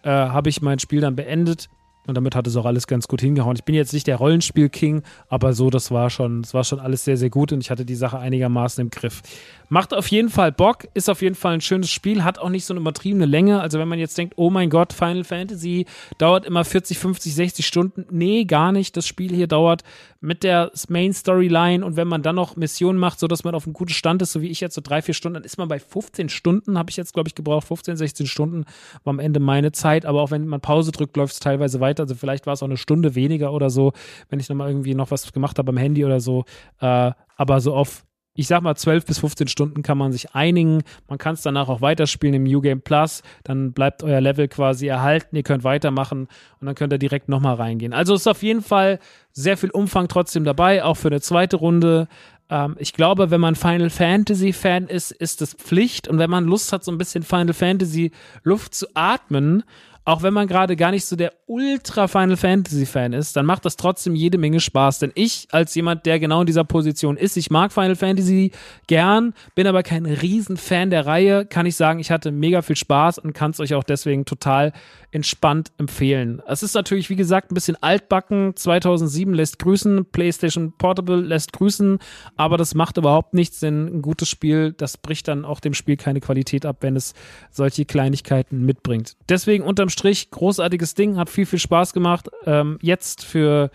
[0.02, 1.70] Äh, habe ich mein Spiel dann beendet
[2.06, 3.56] und damit hat es auch alles ganz gut hingehauen.
[3.56, 7.04] Ich bin jetzt nicht der Rollenspiel-King, aber so, das war schon, das war schon alles
[7.04, 9.22] sehr, sehr gut und ich hatte die Sache einigermaßen im Griff.
[9.68, 12.64] Macht auf jeden Fall Bock, ist auf jeden Fall ein schönes Spiel, hat auch nicht
[12.64, 13.60] so eine übertriebene Länge.
[13.60, 15.86] Also wenn man jetzt denkt, oh mein Gott, Final Fantasy
[16.18, 18.06] dauert immer 40, 50, 60 Stunden.
[18.10, 18.96] Nee, gar nicht.
[18.96, 19.82] Das Spiel hier dauert
[20.22, 23.66] mit der Main Storyline und wenn man dann noch Missionen macht, so dass man auf
[23.66, 25.66] einem guten Stand ist, so wie ich jetzt so drei, vier Stunden, dann ist man
[25.66, 27.66] bei 15 Stunden, habe ich jetzt, glaube ich, gebraucht.
[27.66, 28.64] 15, 16 Stunden
[29.02, 30.06] war am Ende meine Zeit.
[30.06, 32.04] Aber auch wenn man Pause drückt, läuft es teilweise weiter.
[32.04, 33.92] Also vielleicht war es auch eine Stunde weniger oder so,
[34.30, 36.44] wenn ich nochmal irgendwie noch was gemacht habe am Handy oder so.
[36.80, 38.04] Äh, aber so auf
[38.34, 40.82] ich sag mal, 12 bis 15 Stunden kann man sich einigen.
[41.08, 43.22] Man kann es danach auch weiterspielen im New Game Plus.
[43.44, 45.36] Dann bleibt euer Level quasi erhalten.
[45.36, 46.28] Ihr könnt weitermachen
[46.60, 47.92] und dann könnt ihr direkt nochmal reingehen.
[47.92, 48.98] Also ist auf jeden Fall
[49.32, 52.08] sehr viel Umfang trotzdem dabei, auch für eine zweite Runde.
[52.48, 56.08] Ähm, ich glaube, wenn man Final Fantasy Fan ist, ist es Pflicht.
[56.08, 59.62] Und wenn man Lust hat, so ein bisschen Final Fantasy Luft zu atmen,
[60.04, 63.64] auch wenn man gerade gar nicht so der Ultra Final Fantasy Fan ist, dann macht
[63.64, 64.98] das trotzdem jede Menge Spaß.
[64.98, 68.50] Denn ich, als jemand, der genau in dieser Position ist, ich mag Final Fantasy
[68.88, 73.18] gern, bin aber kein Riesenfan der Reihe, kann ich sagen, ich hatte mega viel Spaß
[73.18, 74.72] und kann es euch auch deswegen total
[75.12, 76.42] entspannt empfehlen.
[76.46, 78.56] Es ist natürlich, wie gesagt, ein bisschen altbacken.
[78.56, 81.98] 2007 lässt grüßen, PlayStation Portable lässt grüßen,
[82.36, 85.96] aber das macht überhaupt nichts, denn ein gutes Spiel, das bricht dann auch dem Spiel
[85.96, 87.12] keine Qualität ab, wenn es
[87.50, 89.16] solche Kleinigkeiten mitbringt.
[89.28, 92.30] Deswegen unterm Strich, großartiges Ding, hat viel, viel Spaß gemacht.
[92.46, 93.70] Ähm, jetzt für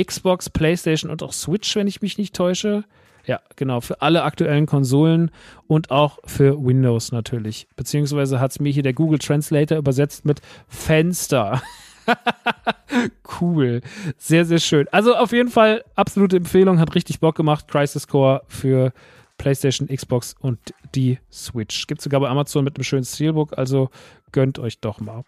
[0.00, 2.84] Xbox, PlayStation und auch Switch, wenn ich mich nicht täusche.
[3.26, 5.30] Ja, genau, für alle aktuellen Konsolen
[5.66, 7.68] und auch für Windows natürlich.
[7.76, 11.62] Beziehungsweise hat es mir hier der Google Translator übersetzt mit Fenster.
[13.40, 13.80] cool.
[14.18, 14.88] Sehr, sehr schön.
[14.90, 17.68] Also auf jeden Fall absolute Empfehlung, hat richtig Bock gemacht.
[17.68, 18.92] Crisis Core für
[19.38, 20.58] PlayStation, Xbox und
[20.94, 21.86] die Switch.
[21.86, 23.90] Gibt sogar bei Amazon mit einem schönen Steelbook, also
[24.30, 25.22] gönnt euch doch mal.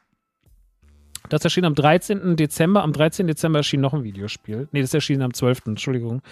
[1.28, 2.36] Das erschien am 13.
[2.36, 2.82] Dezember.
[2.82, 3.26] Am 13.
[3.26, 4.68] Dezember erschien noch ein Videospiel.
[4.72, 5.66] Nee, das erschien am 12.
[5.66, 6.22] Entschuldigung.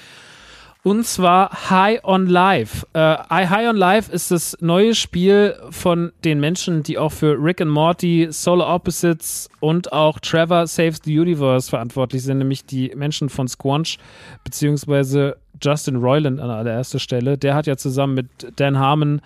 [0.84, 2.84] Und zwar High on Life.
[2.92, 7.60] Äh, High on Life ist das neue Spiel von den Menschen, die auch für Rick
[7.60, 13.28] and Morty, Solar Opposites und auch Trevor Saves the Universe verantwortlich sind, nämlich die Menschen
[13.28, 13.98] von Squanch,
[14.42, 17.38] beziehungsweise Justin Roiland an allererster Stelle.
[17.38, 19.20] Der hat ja zusammen mit Dan Harmon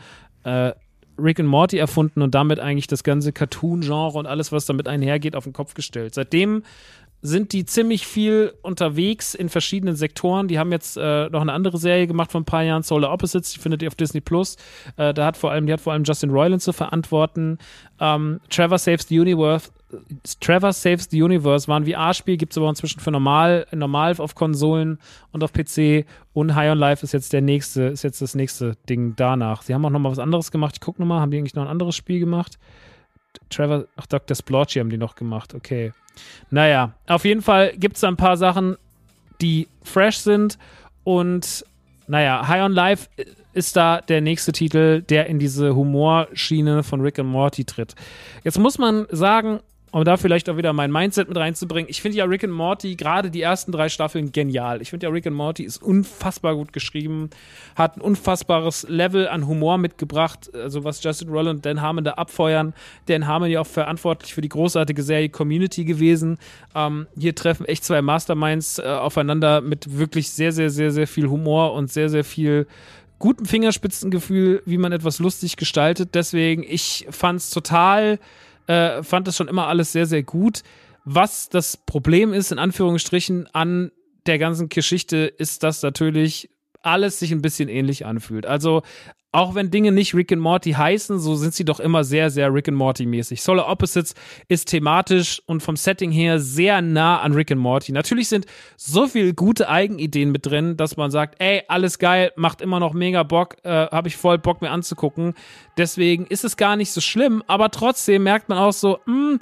[0.44, 0.72] äh,
[1.18, 5.34] Rick and Morty erfunden und damit eigentlich das ganze Cartoon-Genre und alles, was damit einhergeht,
[5.34, 6.12] auf den Kopf gestellt.
[6.12, 6.64] Seitdem
[7.26, 10.48] sind die ziemlich viel unterwegs in verschiedenen Sektoren.
[10.48, 13.52] Die haben jetzt äh, noch eine andere Serie gemacht vor ein paar Jahren, Solar Opposites,
[13.52, 14.56] die findet ihr auf Disney Plus.
[14.96, 17.58] Äh, da hat vor allem, die hat vor allem Justin Roiland zu verantworten.
[18.00, 19.70] Ähm, Trevor Saves the Universe.
[20.40, 24.34] Trevor Saves the Universe war ein VR-Spiel, gibt es aber inzwischen für normal, normal auf
[24.34, 24.98] Konsolen
[25.32, 26.06] und auf PC.
[26.32, 29.62] Und High on Life ist jetzt der nächste, ist jetzt das nächste Ding danach.
[29.62, 30.74] Sie haben auch noch mal was anderes gemacht.
[30.76, 32.58] Ich gucke nochmal, haben die eigentlich noch ein anderes Spiel gemacht?
[33.48, 34.34] Trevor, ach, Dr.
[34.34, 35.92] Splotchy haben die noch gemacht, okay.
[36.50, 38.76] Naja, auf jeden Fall gibt es da ein paar Sachen,
[39.40, 40.58] die fresh sind
[41.04, 41.64] und
[42.08, 43.08] naja, High on Life
[43.52, 47.94] ist da der nächste Titel, der in diese Humorschiene von Rick and Morty tritt.
[48.44, 49.60] Jetzt muss man sagen,
[49.92, 51.88] um da vielleicht auch wieder mein Mindset mit reinzubringen.
[51.88, 54.82] Ich finde ja Rick and Morty, gerade die ersten drei Staffeln, genial.
[54.82, 57.30] Ich finde ja Rick and Morty ist unfassbar gut geschrieben,
[57.76, 62.12] hat ein unfassbares Level an Humor mitgebracht, also was Justin Roland und Dan Harmon da
[62.12, 62.74] abfeuern.
[63.06, 66.38] Dan Harmon ja auch verantwortlich für die großartige Serie Community gewesen.
[66.74, 71.28] Ähm, hier treffen echt zwei Masterminds äh, aufeinander mit wirklich sehr, sehr, sehr, sehr viel
[71.28, 72.66] Humor und sehr, sehr viel
[73.18, 76.10] gutem Fingerspitzengefühl, wie man etwas lustig gestaltet.
[76.14, 78.18] Deswegen, ich fand es total
[78.66, 80.62] äh, fand das schon immer alles sehr, sehr gut.
[81.04, 83.92] Was das Problem ist, in Anführungsstrichen, an
[84.26, 86.50] der ganzen Geschichte, ist, dass natürlich
[86.82, 88.46] alles sich ein bisschen ähnlich anfühlt.
[88.46, 88.82] Also
[89.36, 92.54] auch wenn Dinge nicht Rick and Morty heißen, so sind sie doch immer sehr, sehr
[92.54, 93.42] Rick and Morty mäßig.
[93.42, 94.14] Solar Opposites
[94.48, 97.92] ist thematisch und vom Setting her sehr nah an Rick and Morty.
[97.92, 98.46] Natürlich sind
[98.78, 102.94] so viele gute Eigenideen mit drin, dass man sagt, ey, alles geil, macht immer noch
[102.94, 105.34] mega Bock, äh, habe ich voll Bock mir anzugucken.
[105.76, 109.38] Deswegen ist es gar nicht so schlimm, aber trotzdem merkt man auch so, mh, hm,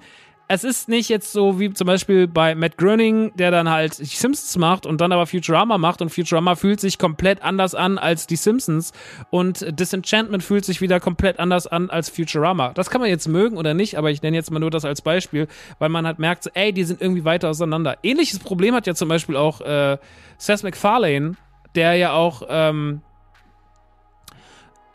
[0.49, 4.05] es ist nicht jetzt so wie zum Beispiel bei Matt Groening, der dann halt die
[4.05, 8.27] Simpsons macht und dann aber Futurama macht und Futurama fühlt sich komplett anders an als
[8.27, 8.93] die Simpsons
[9.31, 12.73] und Disenchantment fühlt sich wieder komplett anders an als Futurama.
[12.75, 15.03] Das kann man jetzt mögen oder nicht, aber ich nenne jetzt mal nur das als
[15.03, 17.99] Beispiel, weil man halt merkt, so, ey, die sind irgendwie weiter auseinander.
[18.03, 19.99] Ähnliches Problem hat ja zum Beispiel auch äh,
[20.37, 21.37] Seth MacFarlane,
[21.75, 23.01] der ja auch ähm,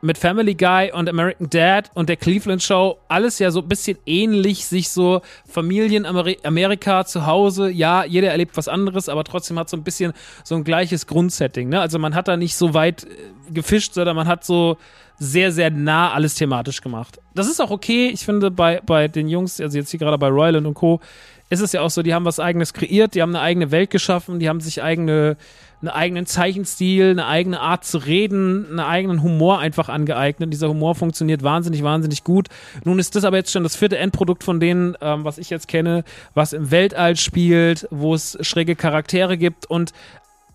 [0.01, 3.97] mit Family Guy und American Dad und der Cleveland Show alles ja so ein bisschen
[4.05, 9.69] ähnlich, sich so Familien Amerika zu Hause, ja, jeder erlebt was anderes, aber trotzdem hat
[9.69, 11.81] so ein bisschen so ein gleiches Grundsetting, ne?
[11.81, 14.77] Also man hat da nicht so weit äh, gefischt, sondern man hat so
[15.17, 17.19] sehr, sehr nah alles thematisch gemacht.
[17.35, 18.09] Das ist auch okay.
[18.13, 21.01] Ich finde, bei, bei den Jungs, also jetzt hier gerade bei Royland und Co.,
[21.49, 23.89] ist es ja auch so, die haben was eigenes kreiert, die haben eine eigene Welt
[23.89, 25.35] geschaffen, die haben sich eigene
[25.81, 30.51] einen eigenen Zeichenstil, eine eigene Art zu reden, einen eigenen Humor einfach angeeignet.
[30.51, 32.49] Dieser Humor funktioniert wahnsinnig, wahnsinnig gut.
[32.83, 35.67] Nun ist das aber jetzt schon das vierte Endprodukt von denen, ähm, was ich jetzt
[35.67, 39.93] kenne, was im Weltall spielt, wo es schräge Charaktere gibt und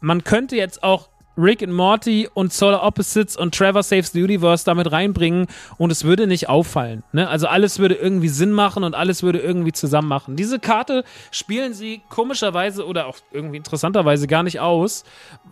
[0.01, 4.65] man könnte jetzt auch Rick and Morty und Solar Opposites und Trevor Saves the Universe
[4.65, 5.47] damit reinbringen
[5.79, 7.03] und es würde nicht auffallen.
[7.13, 7.29] Ne?
[7.29, 10.37] Also alles würde irgendwie Sinn machen und alles würde irgendwie zusammen machen.
[10.37, 15.05] Diese Karte spielen sie komischerweise oder auch irgendwie interessanterweise gar nicht aus.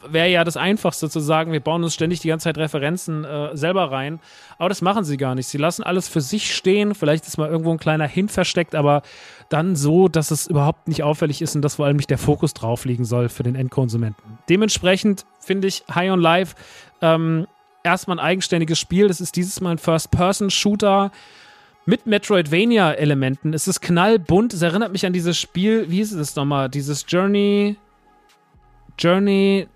[0.09, 3.57] Wäre ja das Einfachste zu sagen, wir bauen uns ständig die ganze Zeit Referenzen äh,
[3.57, 4.21] selber rein.
[4.59, 5.49] Aber das machen sie gar nicht.
[5.49, 6.95] Sie lassen alles für sich stehen.
[6.95, 9.03] Vielleicht ist mal irgendwo ein kleiner Hint versteckt, aber
[9.53, 12.55] dann so, dass es überhaupt nicht auffällig ist und dass vor allem nicht der Fokus
[12.55, 14.39] drauf liegen soll für den Endkonsumenten.
[14.49, 16.57] Dementsprechend finde ich High on Life
[17.01, 17.47] ähm,
[17.83, 19.09] erstmal ein eigenständiges Spiel.
[19.09, 21.13] Das ist dieses Mal ein First-Person-Shooter
[21.85, 23.55] mit Metroidvania-Elementen.
[23.55, 24.55] Es ist knallbunt.
[24.55, 26.69] Es erinnert mich an dieses Spiel, wie hieß es nochmal?
[26.69, 27.77] Dieses Journey.
[28.99, 29.67] Journey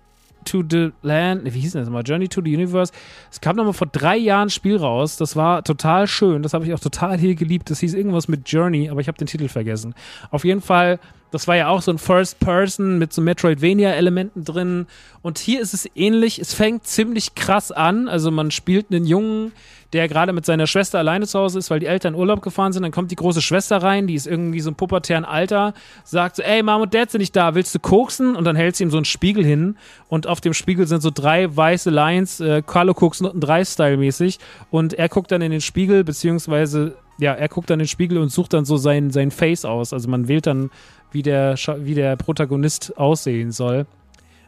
[0.47, 2.03] to the Land, wie hieß das mal?
[2.03, 2.91] Journey to the Universe.
[3.31, 5.17] Es kam nochmal vor drei Jahren ein Spiel raus.
[5.17, 6.41] Das war total schön.
[6.41, 7.69] Das habe ich auch total hier geliebt.
[7.69, 9.93] Das hieß irgendwas mit Journey, aber ich habe den Titel vergessen.
[10.31, 10.99] Auf jeden Fall,
[11.31, 14.87] das war ja auch so ein First Person mit so Metroidvania-Elementen drin.
[15.21, 16.39] Und hier ist es ähnlich.
[16.39, 18.07] Es fängt ziemlich krass an.
[18.07, 19.51] Also man spielt einen Jungen,
[19.93, 22.83] der gerade mit seiner Schwester alleine zu Hause ist, weil die Eltern Urlaub gefahren sind.
[22.83, 26.43] Dann kommt die große Schwester rein, die ist irgendwie so ein pubertären Alter, sagt so,
[26.43, 28.35] ey, Mom und Dad sind nicht da, willst du koksen?
[28.35, 29.77] Und dann hält sie ihm so einen Spiegel hin
[30.09, 33.97] und auf dem Spiegel sind so drei weiße Lines, äh, Carlo Cooks Noten 3 Style
[33.97, 34.39] mäßig
[34.71, 38.17] und er guckt dann in den Spiegel, beziehungsweise, ja, er guckt dann in den Spiegel
[38.17, 39.93] und sucht dann so sein, sein Face aus.
[39.93, 40.69] Also man wählt dann,
[41.11, 43.85] wie der, wie der Protagonist aussehen soll.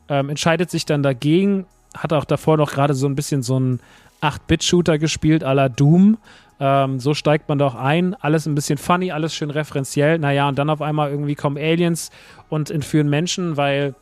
[0.07, 3.79] Ähm, entscheidet sich dann dagegen, hat auch davor noch gerade so ein bisschen so ein
[4.21, 6.17] 8-Bit-Shooter gespielt, à la Doom.
[6.59, 8.15] Ähm, so steigt man doch ein.
[8.15, 10.19] Alles ein bisschen funny, alles schön referenziell.
[10.19, 12.11] Naja, und dann auf einmal irgendwie kommen Aliens
[12.49, 13.95] und entführen Menschen, weil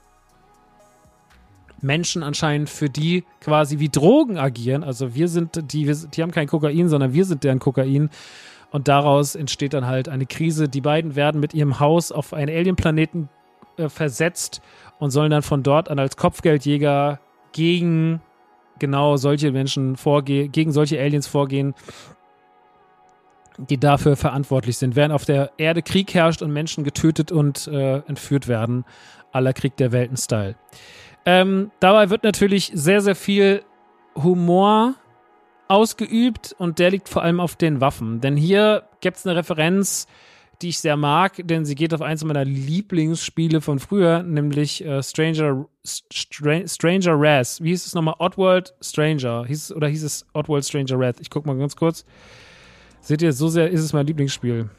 [1.82, 4.84] Menschen anscheinend für die quasi wie Drogen agieren.
[4.84, 8.10] Also wir sind die, wir, die haben kein Kokain, sondern wir sind deren Kokain.
[8.72, 10.68] Und daraus entsteht dann halt eine Krise.
[10.68, 13.30] Die beiden werden mit ihrem Haus auf einen Alienplaneten
[13.78, 14.62] äh, versetzt
[15.00, 17.20] und sollen dann von dort an als Kopfgeldjäger
[17.54, 18.22] gegen
[18.80, 21.74] genau solche Menschen vorgehen, gegen solche Aliens vorgehen,
[23.58, 24.96] die dafür verantwortlich sind.
[24.96, 28.86] Während auf der Erde Krieg herrscht und Menschen getötet und äh, entführt werden,
[29.32, 30.56] aller Krieg der Welten-Style.
[31.26, 33.64] Ähm, dabei wird natürlich sehr, sehr viel
[34.16, 34.96] Humor
[35.68, 38.22] ausgeübt und der liegt vor allem auf den Waffen.
[38.22, 40.08] Denn hier gibt es eine Referenz
[40.62, 45.04] die ich sehr mag, denn sie geht auf eins meiner Lieblingsspiele von früher, nämlich äh,
[45.04, 47.62] Stranger Str Stranger Raz.
[47.62, 48.16] Wie hieß es nochmal?
[48.18, 49.46] Oddworld Stranger.
[49.46, 51.18] Hieß, oder hieß es Oddworld Stranger Raz?
[51.20, 52.06] Ich guck mal ganz kurz.
[53.02, 54.70] Seht ihr, so sehr ist es mein Lieblingsspiel.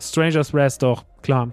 [0.00, 1.52] Strangers Raz, doch, klar.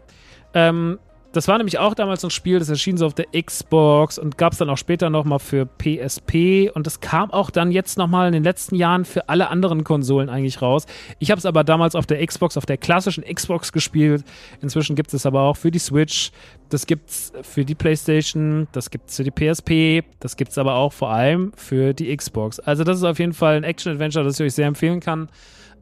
[0.54, 1.00] Ähm,
[1.34, 4.54] das war nämlich auch damals ein Spiel, das erschien so auf der Xbox und gab
[4.54, 8.34] es dann auch später nochmal für PSP und das kam auch dann jetzt nochmal in
[8.34, 10.86] den letzten Jahren für alle anderen Konsolen eigentlich raus.
[11.20, 14.26] Ich habe es aber damals auf der Xbox, auf der klassischen Xbox gespielt.
[14.62, 16.32] Inzwischen gibt es aber auch für die Switch,
[16.70, 20.58] das gibt es für die PlayStation, das gibt es für die PSP, das gibt es
[20.58, 22.60] aber auch vor allem für die Xbox.
[22.60, 25.30] Also das ist auf jeden Fall ein Action-Adventure, das ich euch sehr empfehlen kann.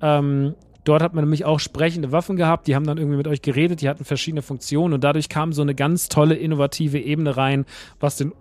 [0.01, 3.41] Ähm, Dort hat man nämlich auch sprechende Waffen gehabt, die haben dann irgendwie mit euch
[3.41, 7.65] geredet, die hatten verschiedene Funktionen und dadurch kam so eine ganz tolle, innovative Ebene rein,
[7.99, 8.33] was den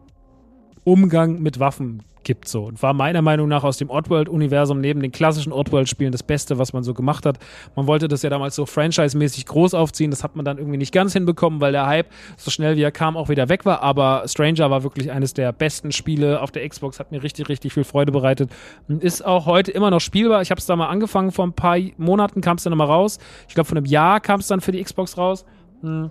[0.88, 5.12] Umgang mit Waffen gibt so und war meiner Meinung nach aus dem Oddworld-Universum neben den
[5.12, 7.38] klassischen Oddworld-Spielen das Beste, was man so gemacht hat.
[7.76, 10.92] Man wollte das ja damals so franchise-mäßig groß aufziehen, das hat man dann irgendwie nicht
[10.92, 12.06] ganz hinbekommen, weil der Hype
[12.38, 15.52] so schnell wie er kam auch wieder weg war, aber Stranger war wirklich eines der
[15.52, 18.50] besten Spiele auf der Xbox, hat mir richtig, richtig viel Freude bereitet
[18.88, 20.40] und ist auch heute immer noch spielbar.
[20.40, 23.18] Ich habe es da mal angefangen, vor ein paar Monaten kam es dann nochmal raus.
[23.46, 25.44] Ich glaube, von einem Jahr kam es dann für die Xbox raus.
[25.82, 26.10] Hm.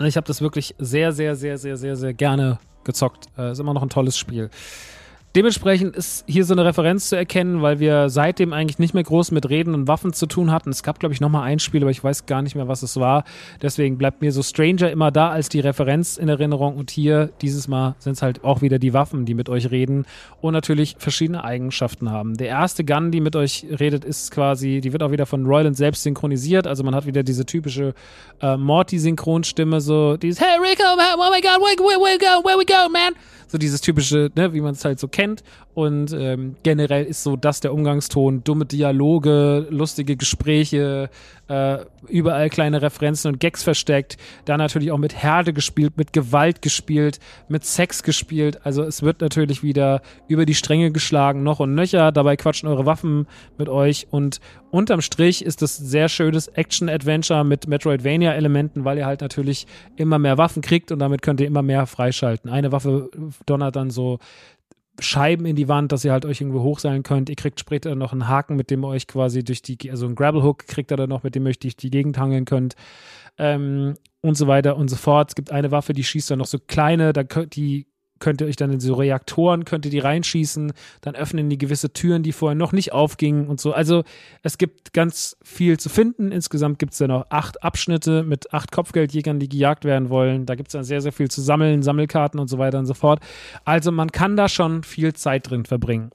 [0.00, 3.26] Und ich habe das wirklich sehr, sehr, sehr, sehr, sehr, sehr gerne gezockt.
[3.36, 4.48] Äh, ist immer noch ein tolles Spiel.
[5.36, 9.30] Dementsprechend ist hier so eine Referenz zu erkennen, weil wir seitdem eigentlich nicht mehr groß
[9.30, 10.70] mit Reden und Waffen zu tun hatten.
[10.70, 12.98] Es gab, glaube ich, nochmal ein Spiel, aber ich weiß gar nicht mehr, was es
[12.98, 13.22] war.
[13.62, 16.76] Deswegen bleibt mir so Stranger immer da als die Referenz in Erinnerung.
[16.76, 20.04] Und hier, dieses Mal, sind es halt auch wieder die Waffen, die mit euch reden
[20.40, 22.36] und natürlich verschiedene Eigenschaften haben.
[22.36, 25.76] Der erste Gun, die mit euch redet, ist quasi, die wird auch wieder von Royland
[25.76, 26.66] selbst synchronisiert.
[26.66, 27.94] Also man hat wieder diese typische
[28.42, 32.66] äh, Morty-Synchronstimme, so dieses Hey Rico, oh my God, where, where, where, go, where we
[32.66, 33.14] go, man?
[33.50, 35.42] So dieses typische, ne, wie man es halt so kennt.
[35.74, 41.10] Und ähm, generell ist so das der Umgangston, dumme Dialoge, lustige Gespräche,
[41.50, 44.16] äh, überall kleine Referenzen und Gags versteckt.
[44.44, 48.60] Da natürlich auch mit Härte gespielt, mit Gewalt gespielt, mit Sex gespielt.
[48.64, 52.12] Also es wird natürlich wieder über die Stränge geschlagen, noch und nöcher.
[52.12, 53.26] Dabei quatschen eure Waffen
[53.58, 59.20] mit euch und unterm Strich ist es sehr schönes Action-Adventure mit Metroidvania-Elementen, weil ihr halt
[59.20, 62.48] natürlich immer mehr Waffen kriegt und damit könnt ihr immer mehr freischalten.
[62.48, 63.10] Eine Waffe
[63.44, 64.20] donnert dann so
[65.00, 67.28] Scheiben in die Wand, dass ihr halt euch irgendwo hochseilen könnt.
[67.28, 70.14] Ihr kriegt später noch einen Haken, mit dem ihr euch quasi durch die, also einen
[70.14, 72.74] Gravel-Hook kriegt ihr dann noch, mit dem ihr euch durch die Gegend hangeln könnt.
[73.38, 75.30] Ähm, und so weiter und so fort.
[75.30, 77.86] Es gibt eine Waffe, die schießt dann noch so kleine, da könnt, die
[78.20, 81.92] könnt ihr euch dann in so Reaktoren, könnt ihr die reinschießen, dann öffnen die gewisse
[81.92, 83.72] Türen, die vorher noch nicht aufgingen und so.
[83.72, 84.04] Also
[84.42, 86.30] es gibt ganz viel zu finden.
[86.30, 90.46] Insgesamt gibt es dann noch acht Abschnitte mit acht Kopfgeldjägern, die gejagt werden wollen.
[90.46, 92.94] Da gibt es dann sehr, sehr viel zu sammeln, Sammelkarten und so weiter und so
[92.94, 93.20] fort.
[93.64, 96.10] Also man kann da schon viel Zeit drin verbringen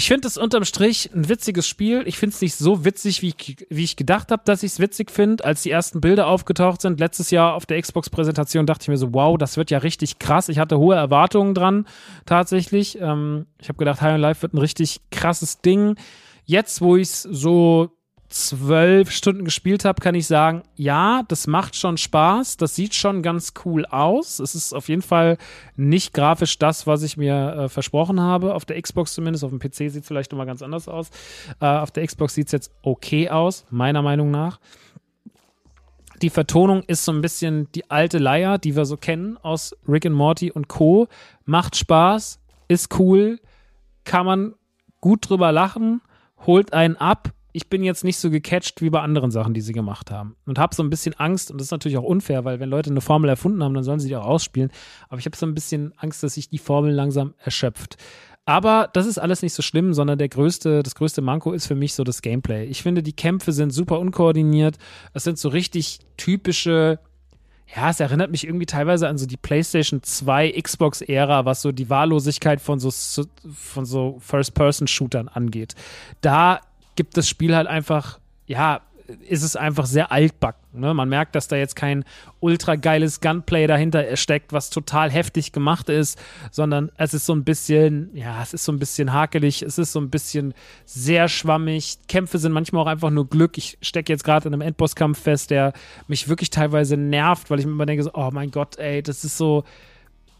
[0.00, 2.04] ich finde es unterm Strich ein witziges Spiel.
[2.06, 4.80] Ich finde es nicht so witzig, wie ich, wie ich gedacht habe, dass ich es
[4.80, 5.44] witzig finde.
[5.44, 9.12] Als die ersten Bilder aufgetaucht sind, letztes Jahr auf der Xbox-Präsentation, dachte ich mir so,
[9.12, 10.48] wow, das wird ja richtig krass.
[10.48, 11.86] Ich hatte hohe Erwartungen dran,
[12.24, 12.98] tatsächlich.
[12.98, 15.96] Ähm, ich habe gedacht, High on Life wird ein richtig krasses Ding.
[16.46, 17.90] Jetzt, wo ich es so
[18.30, 22.56] zwölf Stunden gespielt habe, kann ich sagen, ja, das macht schon Spaß.
[22.56, 24.38] Das sieht schon ganz cool aus.
[24.38, 25.36] Es ist auf jeden Fall
[25.76, 28.54] nicht grafisch das, was ich mir äh, versprochen habe.
[28.54, 29.44] Auf der Xbox zumindest.
[29.44, 31.10] Auf dem PC sieht es vielleicht nochmal ganz anders aus.
[31.60, 34.60] Äh, auf der Xbox sieht es jetzt okay aus, meiner Meinung nach.
[36.22, 40.06] Die Vertonung ist so ein bisschen die alte Leier, die wir so kennen aus Rick
[40.06, 41.08] and Morty und Co.
[41.46, 42.38] Macht Spaß,
[42.68, 43.40] ist cool,
[44.04, 44.54] kann man
[45.00, 46.02] gut drüber lachen,
[46.46, 49.72] holt einen ab ich bin jetzt nicht so gecatcht wie bei anderen Sachen, die sie
[49.72, 50.36] gemacht haben.
[50.46, 52.90] Und habe so ein bisschen Angst, und das ist natürlich auch unfair, weil wenn Leute
[52.90, 54.70] eine Formel erfunden haben, dann sollen sie die auch ausspielen.
[55.08, 57.96] Aber ich habe so ein bisschen Angst, dass sich die Formel langsam erschöpft.
[58.44, 61.74] Aber das ist alles nicht so schlimm, sondern der größte, das größte Manko ist für
[61.74, 62.64] mich so das Gameplay.
[62.66, 64.76] Ich finde, die Kämpfe sind super unkoordiniert.
[65.12, 66.98] Es sind so richtig typische,
[67.76, 71.90] ja, es erinnert mich irgendwie teilweise an so die PlayStation 2 Xbox-Ära, was so die
[71.90, 72.90] Wahllosigkeit von so,
[73.54, 75.74] von so First-Person-Shootern angeht.
[76.20, 76.60] Da
[76.96, 78.80] gibt das Spiel halt einfach, ja,
[79.26, 80.80] ist es einfach sehr altbacken.
[80.80, 80.94] Ne?
[80.94, 82.04] Man merkt, dass da jetzt kein
[82.38, 86.18] ultra geiles Gunplay dahinter steckt, was total heftig gemacht ist,
[86.50, 89.92] sondern es ist so ein bisschen, ja, es ist so ein bisschen hakelig, es ist
[89.92, 91.98] so ein bisschen sehr schwammig.
[92.08, 93.58] Kämpfe sind manchmal auch einfach nur Glück.
[93.58, 95.72] Ich stecke jetzt gerade in einem Endbosskampf fest, der
[96.06, 99.24] mich wirklich teilweise nervt, weil ich mir immer denke, so, oh mein Gott, ey, das
[99.24, 99.64] ist so.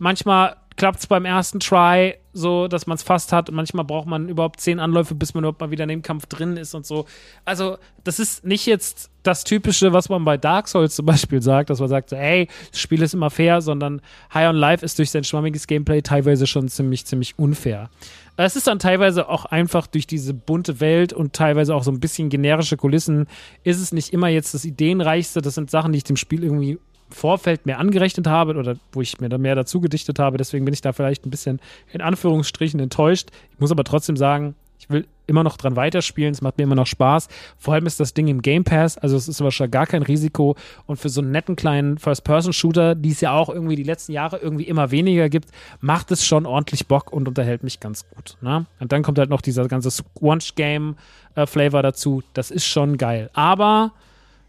[0.00, 4.06] Manchmal klappt es beim ersten Try so, dass man es fast hat und manchmal braucht
[4.06, 6.86] man überhaupt zehn Anläufe, bis man überhaupt mal wieder in dem Kampf drin ist und
[6.86, 7.04] so.
[7.44, 11.68] Also, das ist nicht jetzt das Typische, was man bei Dark Souls zum Beispiel sagt,
[11.68, 14.00] dass man sagt, hey, das Spiel ist immer fair, sondern
[14.32, 17.90] High on Life ist durch sein schwammiges Gameplay teilweise schon ziemlich, ziemlich unfair.
[18.38, 22.00] Es ist dann teilweise auch einfach durch diese bunte Welt und teilweise auch so ein
[22.00, 23.26] bisschen generische Kulissen,
[23.64, 25.42] ist es nicht immer jetzt das Ideenreichste.
[25.42, 26.78] Das sind Sachen, die ich dem Spiel irgendwie
[27.10, 30.38] Vorfeld mehr angerechnet habe oder wo ich mir da mehr dazu gedichtet habe.
[30.38, 31.60] Deswegen bin ich da vielleicht ein bisschen
[31.92, 33.30] in Anführungsstrichen enttäuscht.
[33.52, 36.32] Ich muss aber trotzdem sagen, ich will immer noch dran weiterspielen.
[36.32, 37.28] Es macht mir immer noch Spaß.
[37.58, 40.56] Vor allem ist das Ding im Game Pass, also es ist wahrscheinlich gar kein Risiko.
[40.86, 44.38] Und für so einen netten kleinen First-Person-Shooter, die es ja auch irgendwie die letzten Jahre
[44.38, 48.36] irgendwie immer weniger gibt, macht es schon ordentlich Bock und unterhält mich ganz gut.
[48.40, 48.66] Ne?
[48.80, 52.22] Und dann kommt halt noch dieser ganze Squanch-Game-Flavor dazu.
[52.34, 53.30] Das ist schon geil.
[53.34, 53.92] Aber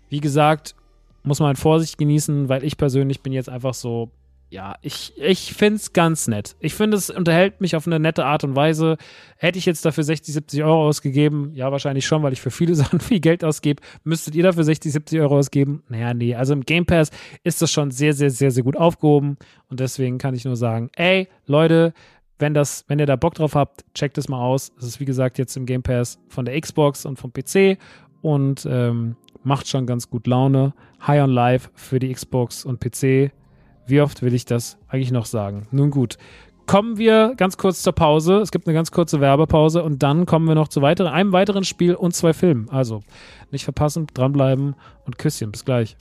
[0.09, 0.75] wie gesagt,
[1.23, 4.11] muss man Vorsicht genießen, weil ich persönlich bin jetzt einfach so,
[4.51, 6.57] ja, ich, ich finde es ganz nett.
[6.59, 8.97] Ich finde, es unterhält mich auf eine nette Art und Weise.
[9.37, 11.51] Hätte ich jetzt dafür 60, 70 Euro ausgegeben?
[11.55, 13.81] Ja, wahrscheinlich schon, weil ich für viele Sachen viel Geld ausgebe.
[14.03, 15.83] Müsstet ihr dafür 60, 70 Euro ausgeben?
[15.87, 16.35] Naja, nee.
[16.35, 17.11] Also im Game Pass
[17.45, 19.37] ist das schon sehr, sehr, sehr, sehr gut aufgehoben.
[19.69, 21.93] Und deswegen kann ich nur sagen, ey, Leute,
[22.37, 24.73] wenn das, wenn ihr da Bock drauf habt, checkt es mal aus.
[24.77, 27.77] Es ist wie gesagt jetzt im Game Pass von der Xbox und vom PC.
[28.21, 30.73] Und ähm, macht schon ganz gut Laune.
[31.05, 33.31] High on Life für die Xbox und PC.
[33.87, 35.67] Wie oft will ich das eigentlich noch sagen?
[35.71, 36.17] Nun gut.
[36.67, 38.37] Kommen wir ganz kurz zur Pause.
[38.37, 41.63] Es gibt eine ganz kurze Werbepause und dann kommen wir noch zu weiteren, einem weiteren
[41.63, 42.69] Spiel und zwei Filmen.
[42.69, 43.01] Also
[43.49, 44.75] nicht verpassen, dranbleiben
[45.05, 45.51] und Küsschen.
[45.51, 45.97] Bis gleich.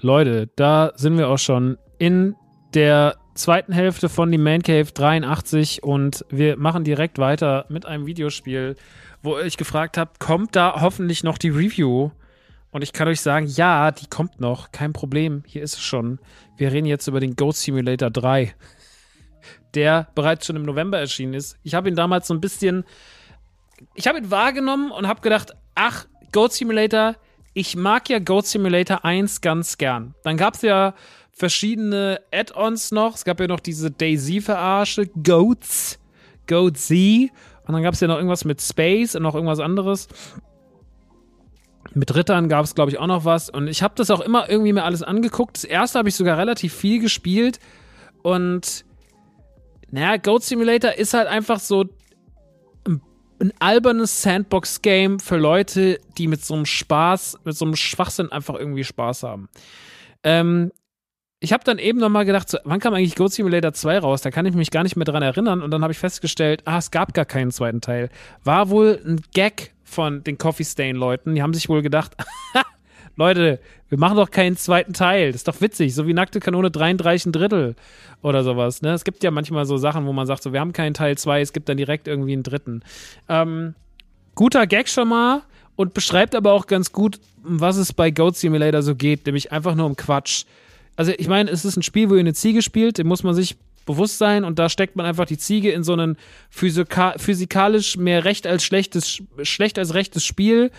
[0.00, 2.36] Leute, da sind wir auch schon in
[2.74, 8.06] der zweiten Hälfte von die Man Cave 83 und wir machen direkt weiter mit einem
[8.06, 8.76] Videospiel,
[9.22, 12.10] wo ich gefragt habe, kommt da hoffentlich noch die Review?
[12.70, 16.18] Und ich kann euch sagen, ja, die kommt noch, kein Problem, hier ist es schon.
[16.56, 18.54] Wir reden jetzt über den Goat Simulator 3,
[19.74, 21.56] der bereits schon im November erschienen ist.
[21.62, 22.84] Ich habe ihn damals so ein bisschen,
[23.94, 27.16] ich habe ihn wahrgenommen und habe gedacht, ach, Goat Simulator,
[27.54, 30.14] ich mag ja Goat Simulator 1 ganz gern.
[30.22, 30.94] Dann gab es ja
[31.38, 33.14] verschiedene Add-ons noch.
[33.14, 36.00] Es gab ja noch diese Daisy-Verarsche, Goats,
[36.48, 37.30] Goat Z.
[37.66, 40.08] Und dann gab es ja noch irgendwas mit Space und noch irgendwas anderes.
[41.94, 43.50] Mit Rittern gab es, glaube ich, auch noch was.
[43.50, 45.56] Und ich habe das auch immer irgendwie mir alles angeguckt.
[45.58, 47.60] Das erste habe ich sogar relativ viel gespielt.
[48.22, 48.84] Und
[49.90, 51.84] naja, Goat Simulator ist halt einfach so
[52.84, 53.00] ein,
[53.40, 58.56] ein albernes Sandbox-Game für Leute, die mit so einem Spaß, mit so einem Schwachsinn einfach
[58.56, 59.48] irgendwie Spaß haben.
[60.24, 60.72] Ähm,
[61.40, 64.22] ich habe dann eben nochmal gedacht, so, wann kam eigentlich Goat Simulator 2 raus?
[64.22, 65.62] Da kann ich mich gar nicht mehr dran erinnern.
[65.62, 68.10] Und dann habe ich festgestellt, ah, es gab gar keinen zweiten Teil.
[68.42, 71.34] War wohl ein Gag von den Coffee Stain-Leuten.
[71.34, 72.16] Die haben sich wohl gedacht,
[73.16, 75.28] Leute, wir machen doch keinen zweiten Teil.
[75.28, 77.76] Das ist doch witzig, so wie Nackte Kanone 33 Drittel
[78.22, 78.82] oder sowas.
[78.82, 78.92] Ne?
[78.92, 81.40] Es gibt ja manchmal so Sachen, wo man sagt, so, wir haben keinen Teil 2,
[81.40, 82.82] es gibt dann direkt irgendwie einen dritten.
[83.28, 83.74] Ähm,
[84.34, 85.42] guter Gag schon mal
[85.76, 89.76] und beschreibt aber auch ganz gut, was es bei Goat Simulator so geht, nämlich einfach
[89.76, 90.44] nur um Quatsch
[90.98, 93.32] also ich meine, es ist ein Spiel, wo ihr eine Ziege spielt, dem muss man
[93.32, 96.16] sich bewusst sein und da steckt man einfach die Ziege in so ein
[96.50, 100.72] physika physikalisch mehr recht als schlechtes, schlecht als rechtes Spiel.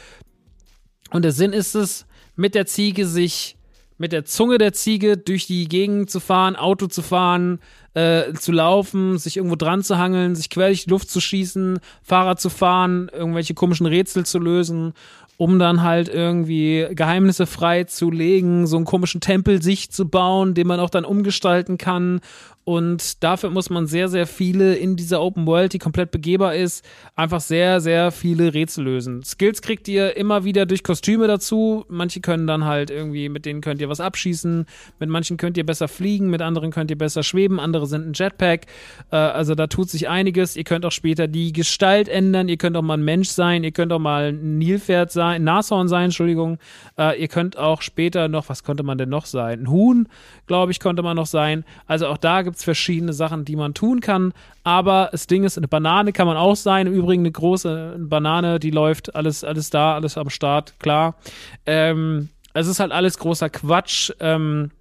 [1.12, 2.06] Und der Sinn ist es,
[2.36, 3.56] mit der Ziege sich,
[3.98, 7.60] mit der Zunge der Ziege durch die Gegend zu fahren, Auto zu fahren,
[7.94, 11.80] äh, zu laufen, sich irgendwo dran zu hangeln, sich quer durch die Luft zu schießen,
[12.04, 14.94] Fahrrad zu fahren, irgendwelche komischen Rätsel zu lösen
[15.40, 20.54] um dann halt irgendwie Geheimnisse frei zu legen, so einen komischen Tempel sich zu bauen,
[20.54, 22.20] den man auch dann umgestalten kann
[22.70, 26.86] und dafür muss man sehr, sehr viele in dieser Open World, die komplett begehbar ist,
[27.16, 29.24] einfach sehr, sehr viele Rätsel lösen.
[29.24, 31.84] Skills kriegt ihr immer wieder durch Kostüme dazu.
[31.90, 34.68] Manche können dann halt irgendwie, mit denen könnt ihr was abschießen.
[35.00, 37.60] Mit manchen könnt ihr besser fliegen, mit anderen könnt ihr besser schweben.
[37.60, 38.68] Andere sind ein Jetpack.
[39.12, 40.56] Äh, also da tut sich einiges.
[40.56, 42.50] Ihr könnt auch später die Gestalt ändern.
[42.50, 43.64] Ihr könnt auch mal ein Mensch sein.
[43.64, 46.60] Ihr könnt auch mal ein Nilpferd sein, ein Nashorn sein, Entschuldigung.
[47.00, 49.62] Äh, ihr könnt auch später noch, was konnte man denn noch sein?
[49.62, 50.08] Ein Huhn,
[50.46, 51.66] glaube ich, konnte man noch sein.
[51.88, 54.34] Also auch da gibt es verschiedene Sachen, die man tun kann.
[54.64, 56.88] Aber das Ding ist, eine Banane kann man auch sein.
[56.88, 61.16] Im Übrigen eine große Banane, die läuft, alles, alles da, alles am Start, klar.
[61.66, 64.12] Ähm, es ist halt alles großer Quatsch.
[64.20, 64.72] Ähm,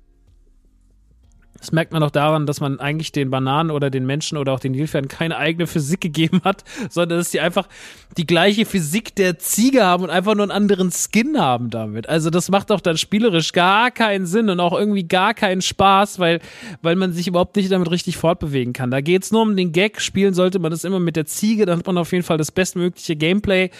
[1.60, 4.60] das merkt man auch daran, dass man eigentlich den Bananen oder den Menschen oder auch
[4.60, 7.68] den Nilpferden keine eigene Physik gegeben hat, sondern dass die einfach
[8.16, 12.08] die gleiche Physik der Ziege haben und einfach nur einen anderen Skin haben damit.
[12.08, 16.18] Also das macht auch dann spielerisch gar keinen Sinn und auch irgendwie gar keinen Spaß,
[16.20, 16.40] weil,
[16.82, 18.90] weil man sich überhaupt nicht damit richtig fortbewegen kann.
[18.90, 20.00] Da geht's nur um den Gag.
[20.00, 22.52] Spielen sollte man das immer mit der Ziege, dann hat man auf jeden Fall das
[22.52, 23.70] bestmögliche Gameplay.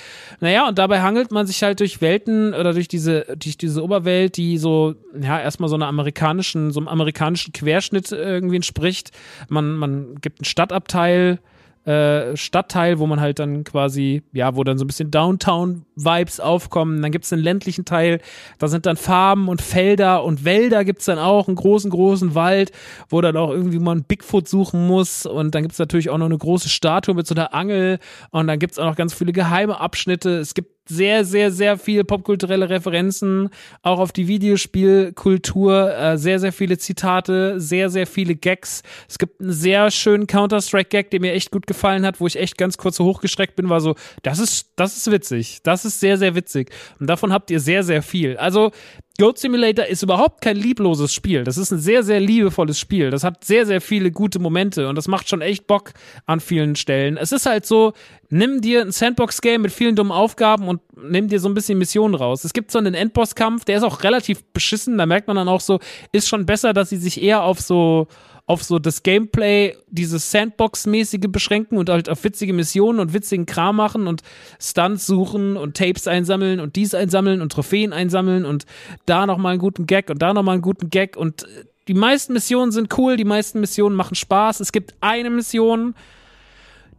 [0.41, 4.37] Naja, und dabei hangelt man sich halt durch Welten oder durch diese, durch diese Oberwelt,
[4.37, 9.11] die so, ja, erstmal so einer amerikanischen, so einem amerikanischen Quer Querschnitt irgendwie entspricht.
[9.49, 11.39] Man, man gibt einen Stadtabteil,
[11.85, 17.03] äh, Stadtteil, wo man halt dann quasi, ja, wo dann so ein bisschen Downtown-Vibes aufkommen.
[17.03, 18.21] Dann gibt es einen ländlichen Teil,
[18.59, 22.35] da sind dann Farben und Felder und Wälder gibt es dann auch, einen großen, großen
[22.35, 22.73] Wald,
[23.11, 25.27] wo dann auch irgendwie man Bigfoot suchen muss.
[25.27, 27.99] Und dann gibt es natürlich auch noch eine große Statue mit so einer Angel
[28.31, 30.39] und dann gibt es auch noch ganz viele geheime Abschnitte.
[30.39, 33.51] Es gibt sehr, sehr, sehr viel popkulturelle Referenzen,
[33.82, 38.82] auch auf die Videospielkultur, äh, sehr, sehr viele Zitate, sehr, sehr viele Gags.
[39.09, 42.59] Es gibt einen sehr schönen Counter-Strike-Gag, der mir echt gut gefallen hat, wo ich echt
[42.59, 45.61] ganz kurz so hochgeschreckt bin, war so, das ist, das ist witzig.
[45.62, 46.70] Das ist sehr, sehr witzig.
[46.99, 48.36] Und davon habt ihr sehr, sehr viel.
[48.36, 48.72] Also,
[49.21, 51.43] Goat Simulator ist überhaupt kein liebloses Spiel.
[51.43, 53.11] Das ist ein sehr, sehr liebevolles Spiel.
[53.11, 55.93] Das hat sehr, sehr viele gute Momente und das macht schon echt Bock
[56.27, 57.16] an vielen Stellen.
[57.16, 57.95] Es ist halt so,
[58.31, 62.14] nimm dir ein Sandbox-Game mit vielen dummen Aufgaben und nimm dir so ein bisschen Missionen
[62.14, 62.45] raus.
[62.45, 64.97] Es gibt so einen Endboss-Kampf, der ist auch relativ beschissen.
[64.99, 65.81] Da merkt man dann auch so,
[66.12, 68.07] ist schon besser, dass sie sich eher auf so
[68.49, 73.76] auf so das Gameplay, dieses Sandbox-mäßige beschränken und halt auf witzige Missionen und witzigen Kram
[73.76, 74.22] machen und
[74.59, 78.64] Stunts suchen und Tapes einsammeln und dies einsammeln und Trophäen einsammeln und
[79.05, 81.46] da nochmal einen guten Gag und da nochmal einen guten Gag und
[81.88, 84.61] die meisten Missionen sind cool, die meisten Missionen machen Spaß.
[84.61, 85.94] Es gibt eine Mission,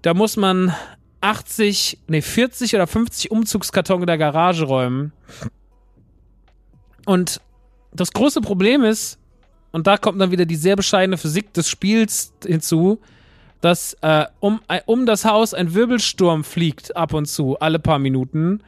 [0.04, 0.72] da muss man
[1.22, 5.14] 80, nee, 40 oder 50 Umzugskarton in der Garage räumen.
[7.08, 7.42] Und
[7.92, 9.18] das große Problem ist,
[9.72, 13.00] und da kommt dann wieder die sehr bescheidene Physik des Spiels hinzu,
[13.62, 18.00] dass äh, um, äh, um das Haus ein Wirbelsturm fliegt ab und zu, alle paar
[18.00, 18.62] Minuten.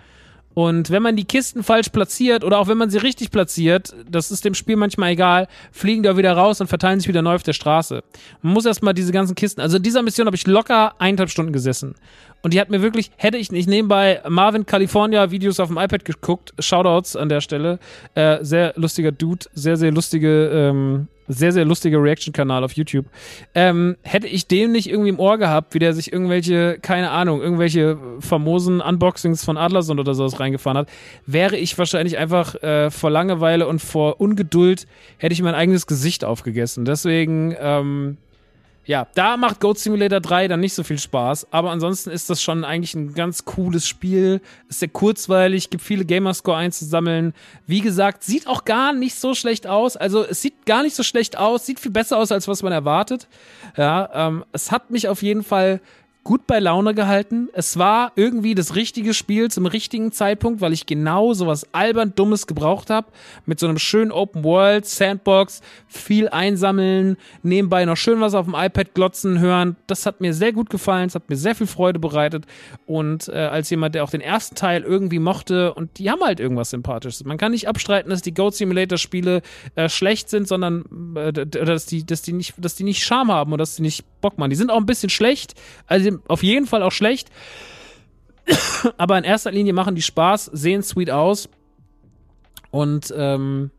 [0.54, 4.32] Und wenn man die Kisten falsch platziert oder auch wenn man sie richtig platziert, das
[4.32, 7.44] ist dem Spiel manchmal egal, fliegen auch wieder raus und verteilen sich wieder neu auf
[7.44, 8.04] der Straße.
[8.42, 11.54] Man muss erstmal diese ganzen Kisten, also in dieser Mission habe ich locker eineinhalb Stunden
[11.54, 11.96] gesessen.
[12.42, 16.04] Und die hat mir wirklich, hätte ich nicht nebenbei Marvin California Videos auf dem iPad
[16.06, 17.80] geguckt, Shoutouts an der Stelle,
[18.16, 23.06] äh, sehr lustiger Dude, sehr, sehr lustige, ähm, sehr, sehr lustiger Reaction-Kanal auf YouTube.
[23.56, 27.42] Ähm, hätte ich den nicht irgendwie im Ohr gehabt, wie der sich irgendwelche, keine Ahnung,
[27.42, 30.90] irgendwelche famosen Unboxings von Adlerson oder sowas reingefahren hat,
[31.26, 36.24] wäre ich wahrscheinlich einfach äh, vor Langeweile und vor Ungeduld hätte ich mein eigenes Gesicht
[36.24, 36.86] aufgegessen.
[36.86, 38.18] Deswegen, ähm,
[38.86, 42.42] ja, da macht Goat Simulator 3 dann nicht so viel Spaß, aber ansonsten ist das
[42.42, 44.42] schon eigentlich ein ganz cooles Spiel.
[44.70, 47.34] Ist sehr kurzweilig, gibt viele Gamerscore einzusammeln.
[47.68, 49.98] Wie gesagt, sieht auch gar nicht so schlecht aus.
[49.98, 52.74] Also es sieht gar nicht so schlecht aus, sieht viel besser aus, als was man
[52.74, 53.28] erwartet.
[53.78, 55.80] Ja, ähm, es hat mich auf jeden Fall
[56.24, 57.50] gut bei Laune gehalten.
[57.54, 62.46] Es war irgendwie das richtige Spiel zum richtigen Zeitpunkt, weil ich genau sowas albern Dummes
[62.46, 63.08] gebraucht habe.
[63.48, 68.54] Mit so einem schönen Open World, Sandbox, viel einsammeln, nebenbei noch schön was auf dem
[68.56, 69.78] iPad glotzen, hören.
[69.88, 72.46] Das hat mir sehr gut gefallen, es hat mir sehr viel Freude bereitet.
[72.86, 76.40] Und äh, als jemand, der auch den ersten Teil irgendwie mochte, und die haben halt
[76.40, 77.24] irgendwas Sympathisches.
[77.26, 79.42] Man kann nicht abstreiten, dass die Goat Simulator Spiele
[79.76, 83.54] äh, schlecht sind, sondern äh, dass, die, dass, die nicht, dass die nicht Charme haben
[83.54, 84.52] oder dass die nicht Bock machen.
[84.52, 85.56] Die sind auch ein bisschen schlecht.
[85.88, 87.30] Also auf jeden Fall auch schlecht.
[88.98, 91.50] Aber in erster Linie machen die Spaß, sehen sweet aus.
[92.72, 93.72] Und ähm,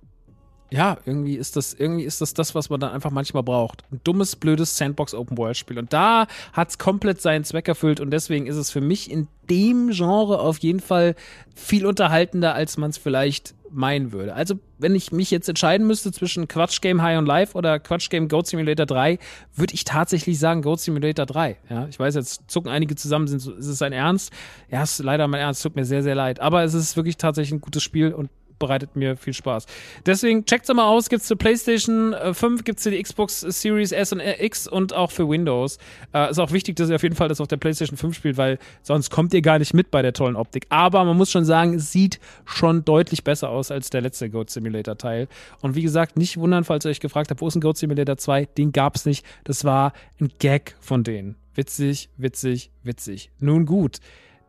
[0.73, 3.85] ja, irgendwie ist das, irgendwie ist das das, was man dann einfach manchmal braucht.
[3.93, 5.79] Ein dummes, blödes Sandbox-Open-World-Spiel.
[5.79, 9.29] Und da hat es komplett seinen Zweck erfüllt und deswegen ist es für mich in
[9.51, 11.15] dem Genre auf jeden Fall
[11.55, 14.35] viel unterhaltender, als man es vielleicht meinen würde.
[14.35, 18.11] Also, wenn ich mich jetzt entscheiden müsste zwischen Quatsch Game High on Life oder Quatsch
[18.11, 19.19] Game Goat Simulator 3,
[19.55, 21.57] würde ich tatsächlich sagen Goat Simulator 3.
[21.71, 24.33] Ja, ich weiß, jetzt zucken einige zusammen, sind, ist es ein Ernst?
[24.71, 26.41] Ja, ist leider mein Ernst, tut mir sehr, sehr leid.
[26.41, 28.31] Aber es ist wirklich tatsächlich ein gutes Spiel und
[28.63, 29.67] bereitet mir viel Spaß.
[30.07, 34.13] Deswegen checkt's mal aus, gibt's für PlayStation 5, äh, gibt's für die Xbox Series S
[34.13, 35.79] und X und auch für Windows.
[36.15, 38.37] Äh, ist auch wichtig, dass ihr auf jeden Fall das auf der PlayStation 5 spielt,
[38.37, 40.67] weil sonst kommt ihr gar nicht mit bei der tollen Optik.
[40.69, 44.51] Aber man muss schon sagen, es sieht schon deutlich besser aus als der letzte Goat
[44.51, 45.27] Simulator Teil.
[45.61, 48.17] Und wie gesagt, nicht wundern, falls ihr euch gefragt habt, wo ist ein Goat Simulator
[48.17, 48.47] 2?
[48.47, 49.27] Den gab's nicht.
[49.43, 51.35] Das war ein Gag von denen.
[51.55, 53.31] Witzig, witzig, witzig.
[53.41, 53.99] Nun gut.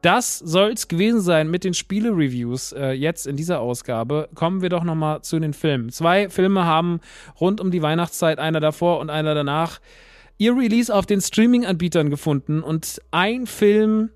[0.04, 4.28] Das soll es gewesen sein mit den Spiele-Reviews äh, jetzt in dieser Ausgabe.
[4.36, 5.92] Kommen wir doch nochmal zu den Filmen.
[5.92, 7.00] Zwei Filme haben
[7.40, 9.80] rund um die Weihnachtszeit, einer davor und einer danach,
[10.38, 12.62] ihr Release auf den Streaming-Anbietern gefunden.
[12.62, 14.10] Und ein Film,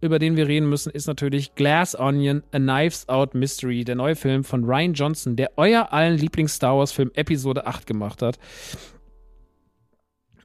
[0.00, 4.16] über den wir reden müssen, ist natürlich Glass Onion, A Knives Out Mystery, der neue
[4.16, 8.40] Film von Ryan Johnson, der euer allen Lieblings-Star Wars-Film Episode 8 gemacht hat.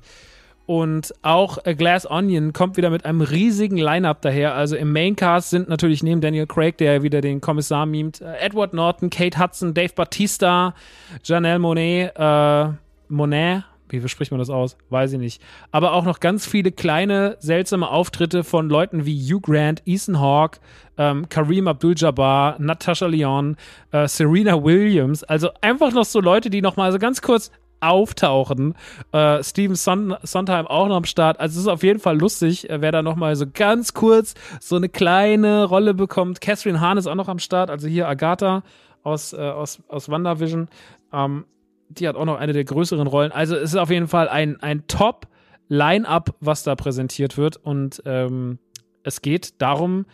[0.67, 4.55] Und auch A Glass Onion kommt wieder mit einem riesigen Line-Up daher.
[4.55, 8.73] Also im Maincast sind natürlich neben Daniel Craig, der wieder den Kommissar mimt, äh, Edward
[8.73, 10.75] Norton, Kate Hudson, Dave Batista,
[11.23, 12.69] Janelle Monet, äh,
[13.09, 14.77] Monet, wie spricht man das aus?
[14.91, 15.43] Weiß ich nicht.
[15.71, 20.61] Aber auch noch ganz viele kleine, seltsame Auftritte von Leuten wie Hugh Grant, Ethan Hawke,
[20.97, 23.57] ähm, Kareem Abdul-Jabbar, Natasha Lyon,
[23.93, 25.25] äh, Serena Williams.
[25.25, 28.75] Also einfach noch so Leute, die noch mal so ganz kurz auftauchen.
[29.13, 31.39] Äh, Steven Son Sondheim auch noch am Start.
[31.39, 34.35] Also es ist auf jeden Fall lustig, äh, wer da noch mal so ganz kurz
[34.61, 36.41] so eine kleine Rolle bekommt.
[36.41, 38.63] Catherine Hahn ist auch noch am Start, also hier Agatha
[39.03, 40.69] aus, äh, aus, aus WandaVision.
[41.13, 41.45] Ähm,
[41.89, 43.33] die hat auch noch eine der größeren Rollen.
[43.33, 47.57] Also es ist auf jeden Fall ein, ein Top-Line-Up, was da präsentiert wird.
[47.57, 48.59] Und ähm,
[49.03, 50.07] es geht darum,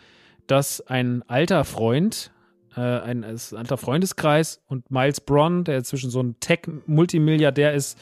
[0.47, 2.31] dass ein alter Freund,
[2.75, 7.97] äh, ein, ein alter Freundeskreis und Miles Bronn, der inzwischen so ein Tech-Multimilliardär ist,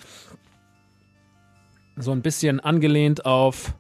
[1.96, 3.76] so ein bisschen angelehnt auf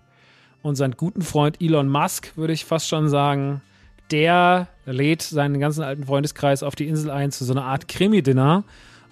[0.62, 3.62] unseren guten Freund Elon Musk, würde ich fast schon sagen.
[4.12, 8.64] Der lädt seinen ganzen alten Freundeskreis auf die Insel ein zu so einer Art Krimi-Dinner.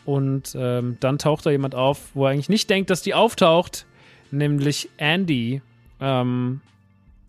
[0.08, 3.86] Und ähm, dann taucht da jemand auf, wo er eigentlich nicht denkt, dass die auftaucht,
[4.32, 5.62] nämlich Andy,
[6.00, 6.62] ähm,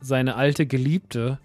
[0.00, 1.40] seine alte Geliebte,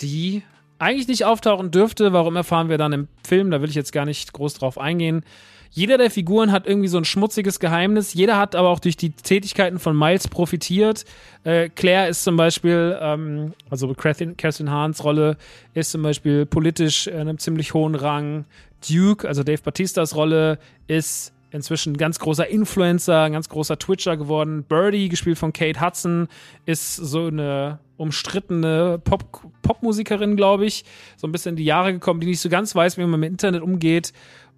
[0.00, 0.44] die
[0.78, 2.12] eigentlich nicht auftauchen dürfte.
[2.12, 3.50] Warum erfahren wir dann im Film?
[3.50, 5.24] Da will ich jetzt gar nicht groß drauf eingehen.
[5.72, 8.12] Jeder der Figuren hat irgendwie so ein schmutziges Geheimnis.
[8.12, 11.04] Jeder hat aber auch durch die Tätigkeiten von Miles profitiert.
[11.44, 15.36] Äh, Claire ist zum Beispiel, ähm, also Kerstin Hahns Rolle
[15.74, 18.46] ist zum Beispiel politisch in einem ziemlich hohen Rang.
[18.88, 20.58] Duke, also Dave Batistas Rolle,
[20.88, 24.64] ist inzwischen ein ganz großer Influencer, ein ganz großer Twitcher geworden.
[24.64, 26.28] Birdie, gespielt von Kate Hudson,
[26.66, 30.84] ist so eine umstrittene Pop Popmusikerin, glaube ich.
[31.16, 33.30] So ein bisschen in die Jahre gekommen, die nicht so ganz weiß, wie man mit
[33.30, 34.12] Internet umgeht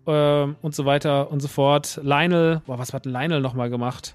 [0.07, 2.01] äh, und so weiter und so fort.
[2.03, 4.15] Lionel, boah, was hat Lionel nochmal gemacht?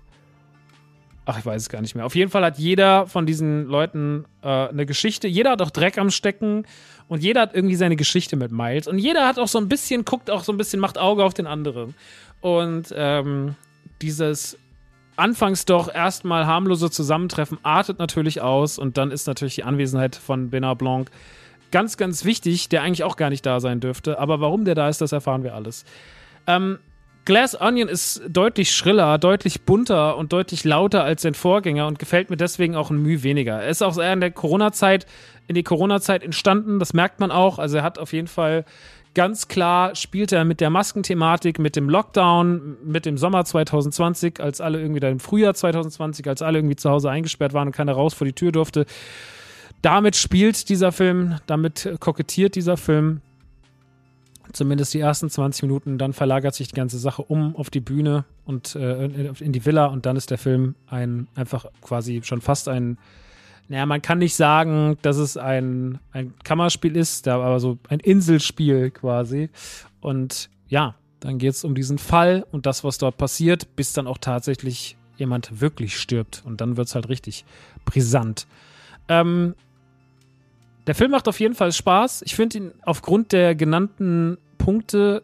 [1.26, 2.06] Ach, ich weiß es gar nicht mehr.
[2.06, 5.28] Auf jeden Fall hat jeder von diesen Leuten äh, eine Geschichte.
[5.28, 6.66] Jeder hat auch Dreck am Stecken
[7.10, 8.88] und jeder hat irgendwie seine Geschichte mit Miles.
[8.88, 11.34] Und jeder hat auch so ein bisschen, guckt auch so ein bisschen, macht Auge auf
[11.34, 11.96] den anderen.
[12.40, 13.56] Und ähm,
[14.02, 14.58] dieses
[15.18, 20.50] anfangs doch erstmal harmlose Zusammentreffen artet natürlich aus und dann ist natürlich die Anwesenheit von
[20.50, 21.10] Bernard Blanc
[21.72, 24.20] ganz, ganz wichtig, der eigentlich auch gar nicht da sein dürfte.
[24.20, 25.86] Aber warum der da ist, das erfahren wir alles.
[26.48, 26.80] Ähm,
[27.26, 32.30] Glass Onion ist deutlich schriller, deutlich bunter und deutlich lauter als sein Vorgänger und gefällt
[32.30, 33.62] mir deswegen auch ein Mühe weniger.
[33.62, 35.06] Er ist auch eher in der Corona-Zeit,
[35.48, 37.60] in die Corona-Zeit entstanden, das merkt man auch.
[37.60, 38.64] Also er hat auf jeden Fall
[39.14, 44.62] ganz klar spielt er mit der Maskenthematik, mit dem Lockdown, mit dem Sommer 2020, als
[44.62, 47.94] alle irgendwie dann im Frühjahr 2020, als alle irgendwie zu Hause eingesperrt waren und keiner
[47.94, 48.86] raus vor die Tür durfte.
[49.88, 53.22] Damit spielt dieser Film, damit kokettiert dieser Film.
[54.52, 58.26] Zumindest die ersten 20 Minuten, dann verlagert sich die ganze Sache um auf die Bühne
[58.44, 62.68] und äh, in die Villa und dann ist der Film ein einfach quasi schon fast
[62.68, 62.98] ein
[63.70, 68.92] naja, man kann nicht sagen, dass es ein, ein Kammerspiel ist, aber so ein Inselspiel
[68.92, 69.50] quasi.
[70.02, 74.06] Und ja, dann geht es um diesen Fall und das, was dort passiert, bis dann
[74.06, 76.44] auch tatsächlich jemand wirklich stirbt.
[76.46, 77.46] Und dann wird es halt richtig
[77.86, 78.48] brisant.
[79.08, 79.56] Ähm,
[80.88, 82.24] der Film macht auf jeden Fall Spaß.
[82.26, 85.24] Ich finde ihn aufgrund der genannten Punkte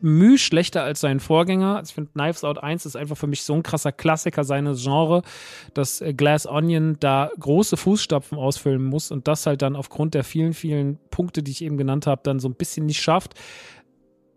[0.00, 1.82] Mühe schlechter als sein Vorgänger.
[1.84, 5.22] Ich finde, Knives Out 1 ist einfach für mich so ein krasser Klassiker seines Genres,
[5.74, 10.24] dass äh, Glass Onion da große Fußstapfen ausfüllen muss und das halt dann aufgrund der
[10.24, 13.34] vielen, vielen Punkte, die ich eben genannt habe, dann so ein bisschen nicht schafft.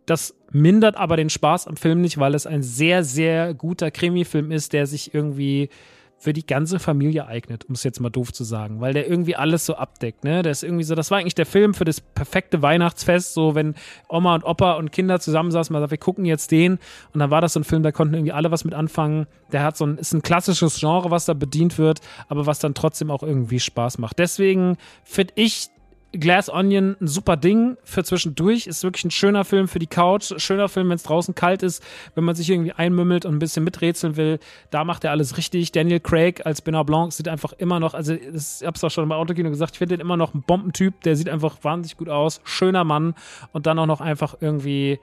[0.06, 4.52] Das mindert aber den Spaß am Film nicht, weil es ein sehr, sehr guter Krimi-Film
[4.52, 5.70] ist, der sich irgendwie
[6.20, 9.38] für die ganze Familie eignet, um es jetzt mal doof zu sagen, weil der irgendwie
[9.38, 10.44] alles so abdeckt, ne?
[10.44, 13.74] Der ist irgendwie so, das war eigentlich der Film für das perfekte Weihnachtsfest, so wenn
[14.10, 16.74] Oma und Opa und Kinder zusammensaßen, man sagt, wir gucken jetzt den
[17.14, 19.28] und dann war das so ein Film, da konnten irgendwie alle was mit anfangen.
[19.54, 22.74] Der hat so ein, ist ein klassisches Genre, was da bedient wird, aber was dann
[22.74, 24.20] trotzdem auch irgendwie Spaß macht.
[24.20, 25.70] Deswegen finde ich
[26.12, 28.66] Glass Onion ein super Ding für zwischendurch.
[28.66, 30.34] Ist wirklich ein schöner Film für die Couch.
[30.38, 31.84] Schöner Film, wenn es draußen kalt ist,
[32.16, 34.40] wenn man sich irgendwie einmümmelt und ein bisschen miträtseln will.
[34.72, 35.72] Da macht er alles richtig.
[35.72, 39.12] Daniel Craig als Benoit Blanc sieht einfach immer noch, also ich hab's auch schon im
[39.12, 41.02] Autokino gesagt, ich finde den immer noch ein Bombentyp.
[41.02, 42.42] Der sieht einfach wahnsinnig gut aus.
[42.44, 43.14] Schöner Mann
[43.52, 45.00] und dann auch noch einfach irgendwie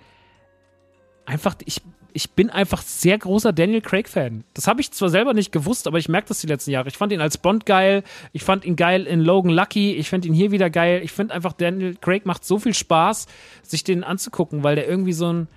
[1.25, 1.83] einfach, ich,
[2.17, 4.43] ich bin einfach sehr großer Daniel Craig-Fan.
[4.55, 6.89] Das habe ich zwar selber nicht gewusst, aber ich merke das die letzten Jahre.
[6.89, 8.05] Ich fand ihn als Bond geil.
[8.33, 9.93] Ich fand ihn geil in Logan Lucky.
[9.97, 11.03] Ich finde ihn hier wieder geil.
[11.05, 13.27] Ich finde einfach, Daniel Craig macht so viel Spaß,
[13.62, 15.49] sich den anzugucken, weil der irgendwie so ein.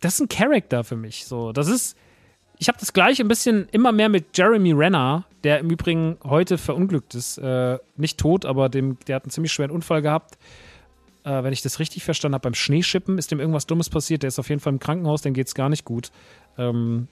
[0.00, 1.26] Das ist ein Charakter für mich.
[1.26, 1.94] So, das ist.
[2.56, 6.56] Ich habe das gleiche ein bisschen immer mehr mit Jeremy Renner, der im Übrigen heute
[6.56, 7.36] verunglückt ist.
[7.36, 10.38] Äh, nicht tot, aber dem, der hat einen ziemlich schweren Unfall gehabt
[11.26, 14.22] äh, wenn ich das richtig verstanden habe, beim Schneeschippen ist dem irgendwas Dummes passiert.
[14.22, 16.10] Der ist auf jeden Fall im Krankenhaus, dem geht es gar nicht gut.
[16.56, 17.08] Ähm,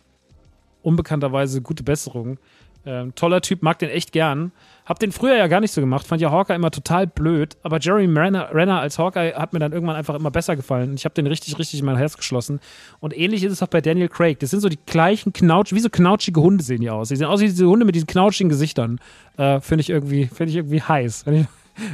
[0.83, 2.39] unbekannterweise gute Besserung.
[2.87, 4.53] Ähm, toller Typ, mag den echt gern.
[4.85, 7.81] Hab den früher ja gar nicht so gemacht, fand ja Hawkeye immer total blöd, aber
[7.81, 10.95] Jeremy Renner, Renner als Hawkeye hat mir dann irgendwann einfach immer besser gefallen.
[10.95, 12.61] Ich habe den richtig, richtig in mein Herz geschlossen.
[13.01, 14.39] Und ähnlich ist es auch bei Daniel Craig.
[14.39, 17.09] Das sind so die gleichen Knautsch, wie so knautschige Hunde sehen die aus.
[17.09, 19.01] Die sehen aus wie diese Hunde mit diesen knautschigen Gesichtern.
[19.39, 21.25] Äh, finde ich irgendwie, finde ich irgendwie heiß.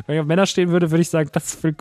[0.06, 1.74] Wenn ich, auf Männer stehen würde, würde ich sagen, das für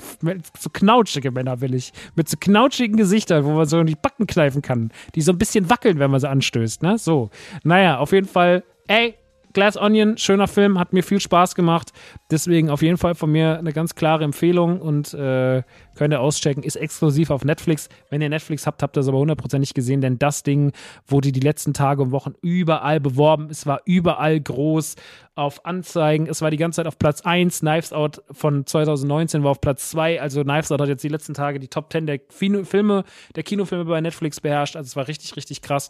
[0.58, 1.92] so knautschige Männer will ich.
[2.16, 4.92] Mit so knautschigen Gesichtern, wo man so die Backen kneifen kann.
[5.16, 6.98] Die so ein bisschen wackeln, wenn man sie anstößt, ne?
[6.98, 7.30] So.
[7.64, 9.16] Naja, auf jeden Fall, ey,
[9.54, 11.92] Glass Onion, schöner Film, hat mir viel Spaß gemacht.
[12.30, 15.64] Deswegen auf jeden Fall von mir eine ganz klare Empfehlung und äh,
[15.96, 16.64] könnt ihr auschecken.
[16.64, 17.90] Ist exklusiv auf Netflix.
[18.10, 20.72] Wenn ihr Netflix habt, habt ihr es aber hundertprozentig gesehen, denn das Ding
[21.08, 23.48] wurde die letzten Tage und Wochen überall beworben.
[23.50, 24.96] Es war überall groß
[25.34, 26.28] auf Anzeigen.
[26.28, 27.62] Es war die ganze Zeit auf Platz 1.
[27.62, 30.22] Knives Out von 2019 war auf Platz 2.
[30.22, 33.04] Also Knives Out hat jetzt die letzten Tage die Top 10 der Filme,
[33.36, 34.76] der Kinofilme bei Netflix beherrscht.
[34.76, 35.90] Also es war richtig, richtig krass.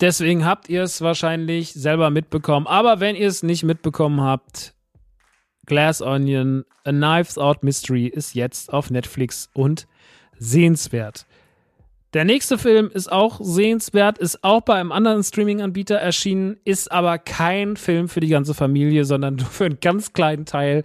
[0.00, 2.66] Deswegen habt ihr es wahrscheinlich selber mitbekommen.
[2.66, 4.74] Aber wenn ihr es nicht mitbekommen habt,
[5.66, 9.86] Glass Onion, A Knives Out Mystery ist jetzt auf Netflix und
[10.38, 11.26] sehenswert.
[12.14, 17.18] Der nächste Film ist auch sehenswert, ist auch bei einem anderen Streaming-Anbieter erschienen, ist aber
[17.18, 20.84] kein Film für die ganze Familie, sondern nur für einen ganz kleinen Teil,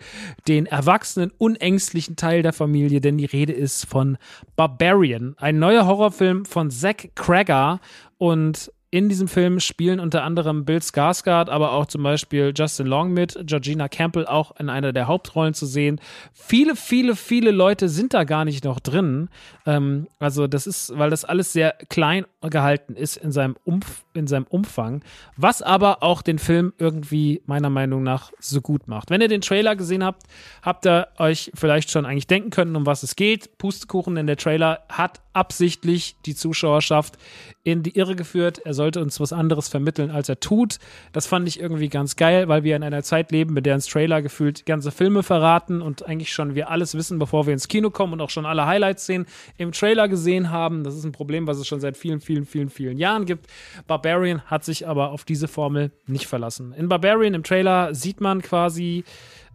[0.49, 4.17] den erwachsenen, unängstlichen Teil der Familie, denn die Rede ist von
[4.57, 7.79] Barbarian, ein neuer Horrorfilm von Zack Crager
[8.17, 13.11] und in diesem Film spielen unter anderem Bill Skarsgård, aber auch zum Beispiel Justin Long
[13.11, 15.99] mit, Georgina Campbell auch in einer der Hauptrollen zu sehen.
[16.31, 19.29] Viele, viele, viele Leute sind da gar nicht noch drin.
[19.65, 24.27] Ähm, also das ist, weil das alles sehr klein gehalten ist in seinem, Umf in
[24.27, 25.03] seinem Umfang,
[25.37, 29.09] was aber auch den Film irgendwie meiner Meinung nach so gut macht.
[29.09, 30.27] Wenn ihr den Trailer gesehen habt,
[30.61, 33.57] habt ihr euch vielleicht schon eigentlich denken können, um was es geht.
[33.57, 37.17] Pustekuchen, denn der Trailer hat absichtlich die Zuschauerschaft
[37.63, 38.59] in die Irre geführt.
[38.59, 40.77] Er sollte uns was anderes vermitteln, als er tut.
[41.13, 43.85] Das fand ich irgendwie ganz geil, weil wir in einer Zeit leben, mit der uns
[43.85, 47.91] Trailer gefühlt ganze Filme verraten und eigentlich schon wir alles wissen, bevor wir ins Kino
[47.91, 49.25] kommen und auch schon alle Highlights-Szenen
[49.57, 50.83] im Trailer gesehen haben.
[50.83, 53.47] Das ist ein Problem, was es schon seit vielen, vielen, vielen, vielen Jahren gibt.
[53.87, 56.73] Barbarian hat sich aber auf diese Formel nicht verlassen.
[56.73, 59.05] In Barbarian im Trailer sieht man quasi,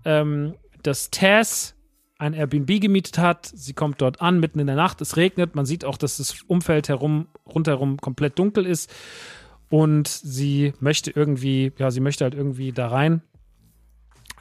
[0.07, 1.75] ähm, dass Tess
[2.19, 3.47] ein Airbnb gemietet hat.
[3.47, 5.01] Sie kommt dort an, mitten in der Nacht.
[5.01, 5.55] Es regnet.
[5.55, 8.93] Man sieht auch, dass das Umfeld herum, rundherum komplett dunkel ist.
[9.71, 13.23] Und sie möchte irgendwie, ja, sie möchte halt irgendwie da rein.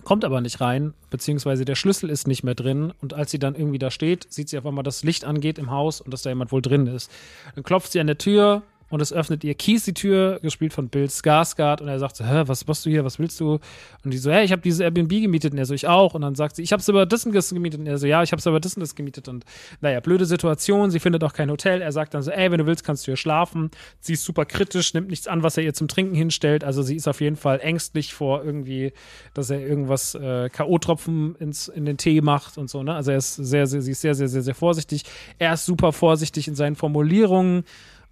[0.03, 2.93] Kommt aber nicht rein, beziehungsweise der Schlüssel ist nicht mehr drin.
[3.01, 5.69] Und als sie dann irgendwie da steht, sieht sie auf einmal, dass Licht angeht im
[5.69, 7.11] Haus und dass da jemand wohl drin ist.
[7.55, 10.89] Dann klopft sie an der Tür, und es öffnet ihr Kies die Tür, gespielt von
[10.89, 13.59] Bill Skarsgård und er sagt so, hä, was machst du hier, was willst du?
[14.03, 16.21] Und die so, hey, ich habe dieses Airbnb gemietet und er so, ich auch und
[16.21, 18.23] dann sagt sie, ich habe es aber das und das gemietet und er so, ja,
[18.23, 19.45] ich habe es aber das und das gemietet und
[19.81, 22.65] naja, blöde Situation, sie findet auch kein Hotel, er sagt dann so, ey, wenn du
[22.65, 23.71] willst, kannst du hier schlafen.
[23.99, 26.95] Sie ist super kritisch, nimmt nichts an, was er ihr zum Trinken hinstellt, also sie
[26.95, 28.93] ist auf jeden Fall ängstlich vor irgendwie,
[29.33, 31.35] dass er irgendwas äh, K.O.-Tropfen
[31.73, 32.93] in den Tee macht und so, ne?
[32.95, 35.03] Also er ist sehr, sehr, sie ist sehr, sehr, sehr, sehr vorsichtig.
[35.37, 37.63] Er ist super vorsichtig in seinen Formulierungen.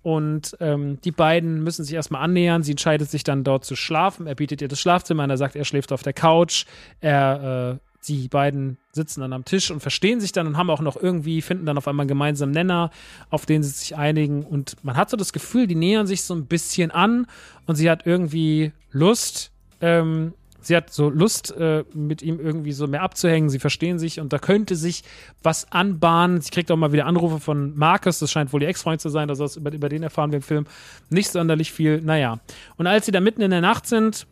[0.06, 2.62] Und ähm, die beiden müssen sich erstmal annähern.
[2.62, 4.28] Sie entscheidet sich dann dort zu schlafen.
[4.28, 5.32] Er bietet ihr das Schlafzimmer an.
[5.32, 6.66] Er sagt, er schläft auf der Couch.
[7.02, 10.82] Er, äh, die beiden sitzen dann am Tisch und verstehen sich dann und haben auch
[10.82, 12.92] noch irgendwie, finden dann auf einmal einen gemeinsamen Nenner,
[13.32, 14.44] auf den sie sich einigen.
[14.44, 17.26] Und man hat so das Gefühl, die nähern sich so ein bisschen an
[17.66, 20.36] und sie hat irgendwie Lust, ähm,
[20.66, 23.50] sie hat so Lust, äh, mit ihm irgendwie so mehr abzuhängen.
[23.50, 25.04] Sie verstehen sich und da könnte sich
[25.44, 26.42] was anbahnen.
[26.42, 29.30] Sie kriegt auch mal wieder Anrufe von Marcus, das scheint wohl ihr Ex-Freund zu sein,
[29.30, 30.66] also über, über den erfahren wir im Film
[31.10, 32.02] nicht sonderlich viel.
[32.02, 32.40] Naja.
[32.78, 34.28] Und als sie da mitten in der Nacht sind,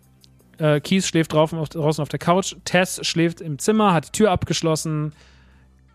[0.58, 4.12] äh, Keith schläft draußen auf, draußen auf der Couch, Tess schläft im Zimmer, hat die
[4.12, 5.14] Tür abgeschlossen,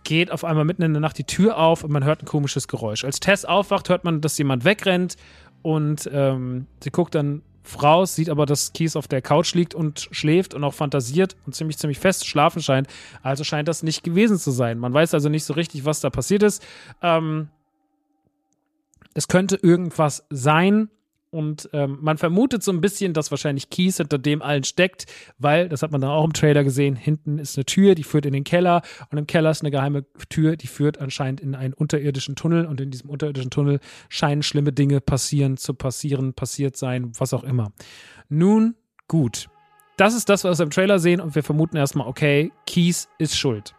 [0.04, 2.68] geht auf einmal mitten in der Nacht die Tür auf und man hört ein komisches
[2.68, 3.04] Geräusch.
[3.04, 5.16] Als Tess aufwacht, hört man, dass jemand wegrennt
[5.62, 10.08] und ähm, sie guckt dann Frau sieht aber, dass Kies auf der Couch liegt und
[10.10, 12.88] schläft und auch fantasiert und ziemlich, ziemlich fest schlafen scheint.
[13.22, 14.78] Also scheint das nicht gewesen zu sein.
[14.78, 16.64] Man weiß also nicht so richtig, was da passiert ist.
[17.02, 17.50] Ähm,
[19.12, 20.88] es könnte irgendwas sein,
[21.30, 25.06] und ähm, man vermutet so ein bisschen, dass wahrscheinlich Keys hinter dem allen steckt,
[25.38, 28.26] weil, das hat man dann auch im Trailer gesehen, hinten ist eine Tür, die führt
[28.26, 31.74] in den Keller und im Keller ist eine geheime Tür, die führt anscheinend in einen
[31.74, 37.12] unterirdischen Tunnel und in diesem unterirdischen Tunnel scheinen schlimme Dinge passieren, zu passieren, passiert sein,
[37.18, 37.72] was auch immer.
[38.28, 38.74] Nun,
[39.06, 39.48] gut.
[39.96, 43.36] Das ist das, was wir im Trailer sehen und wir vermuten erstmal, okay, Keys ist
[43.36, 43.74] schuld.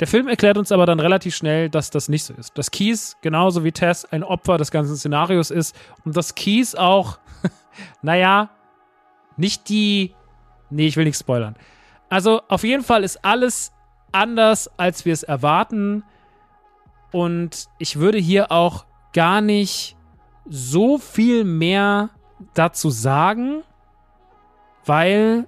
[0.00, 2.56] Der Film erklärt uns aber dann relativ schnell, dass das nicht so ist.
[2.58, 5.74] Dass Keys genauso wie Tess ein Opfer des ganzen Szenarios ist
[6.04, 7.18] und dass Keys auch,
[8.02, 8.50] naja,
[9.36, 10.14] nicht die.
[10.68, 11.56] Nee, ich will nichts spoilern.
[12.08, 13.72] Also auf jeden Fall ist alles
[14.12, 16.04] anders, als wir es erwarten.
[17.12, 19.96] Und ich würde hier auch gar nicht
[20.48, 22.10] so viel mehr
[22.54, 23.62] dazu sagen,
[24.84, 25.46] weil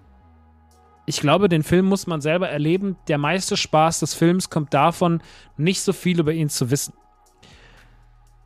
[1.09, 2.97] ich glaube, den Film muss man selber erleben.
[3.09, 5.23] Der meiste Spaß des Films kommt davon,
[5.57, 6.93] nicht so viel über ihn zu wissen.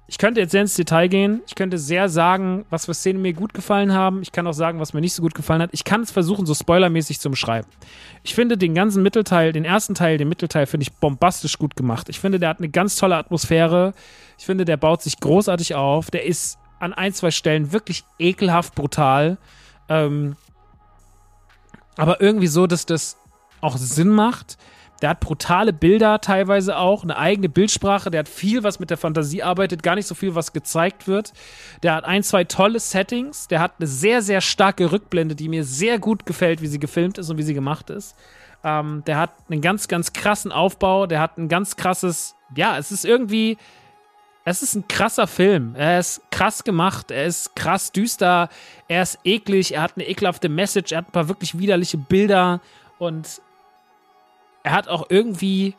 [0.06, 1.42] Ich könnte jetzt sehr ins Detail gehen.
[1.48, 4.22] Ich könnte sehr sagen, was für Szenen mir gut gefallen haben.
[4.22, 5.70] Ich kann auch sagen, was mir nicht so gut gefallen hat.
[5.72, 7.66] Ich kann es versuchen, so spoilermäßig zu beschreiben.
[8.22, 12.08] Ich finde den ganzen Mittelteil, den ersten Teil, den Mittelteil, finde ich bombastisch gut gemacht.
[12.10, 13.92] Ich finde, der hat eine ganz tolle Atmosphäre.
[14.38, 16.12] Ich finde, der baut sich großartig auf.
[16.12, 19.38] Der ist an ein, zwei Stellen wirklich ekelhaft brutal.
[19.88, 20.36] Ähm,
[22.02, 23.16] aber irgendwie so, dass das
[23.60, 24.58] auch Sinn macht.
[25.02, 28.10] Der hat brutale Bilder teilweise auch, eine eigene Bildsprache.
[28.10, 31.32] Der hat viel, was mit der Fantasie arbeitet, gar nicht so viel, was gezeigt wird.
[31.84, 33.46] Der hat ein, zwei tolle Settings.
[33.46, 37.18] Der hat eine sehr, sehr starke Rückblende, die mir sehr gut gefällt, wie sie gefilmt
[37.18, 38.16] ist und wie sie gemacht ist.
[38.64, 41.06] Ähm, der hat einen ganz, ganz krassen Aufbau.
[41.06, 43.58] Der hat ein ganz krasses, ja, es ist irgendwie,
[44.44, 45.74] es ist ein krasser Film.
[45.76, 47.10] Er ist krass gemacht.
[47.10, 48.48] Er ist krass düster.
[48.88, 49.74] Er ist eklig.
[49.74, 50.92] Er hat eine ekelhafte Message.
[50.92, 52.60] Er hat ein paar wirklich widerliche Bilder.
[52.98, 53.40] Und
[54.64, 55.74] er hat auch irgendwie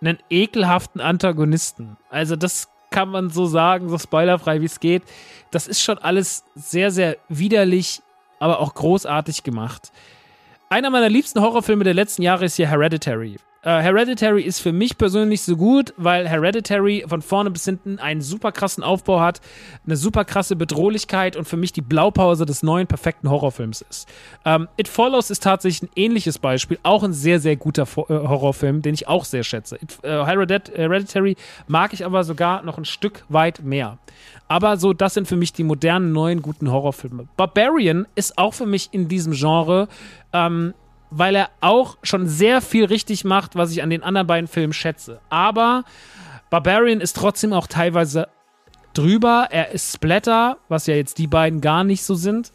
[0.00, 1.96] einen ekelhaften Antagonisten.
[2.10, 5.02] Also das kann man so sagen, so spoilerfrei wie es geht.
[5.50, 8.02] Das ist schon alles sehr, sehr widerlich,
[8.38, 9.92] aber auch großartig gemacht.
[10.68, 13.38] Einer meiner liebsten Horrorfilme der letzten Jahre ist hier Hereditary.
[13.62, 18.22] Uh, Hereditary ist für mich persönlich so gut, weil Hereditary von vorne bis hinten einen
[18.22, 19.42] super krassen Aufbau hat,
[19.84, 24.08] eine super krasse Bedrohlichkeit und für mich die Blaupause des neuen perfekten Horrorfilms ist.
[24.46, 28.14] Ähm, It Follows ist tatsächlich ein ähnliches Beispiel, auch ein sehr, sehr guter Fo äh,
[28.14, 29.76] Horrorfilm, den ich auch sehr schätze.
[29.76, 31.36] It, äh, Hereditary
[31.68, 33.98] mag ich aber sogar noch ein Stück weit mehr.
[34.48, 37.28] Aber so, das sind für mich die modernen, neuen, guten Horrorfilme.
[37.36, 39.86] Barbarian ist auch für mich in diesem Genre
[40.32, 40.72] ähm,
[41.10, 44.72] weil er auch schon sehr viel richtig macht, was ich an den anderen beiden Filmen
[44.72, 45.20] schätze.
[45.28, 45.84] Aber
[46.50, 48.28] Barbarian ist trotzdem auch teilweise
[48.94, 49.48] drüber.
[49.50, 52.52] Er ist Splatter, was ja jetzt die beiden gar nicht so sind.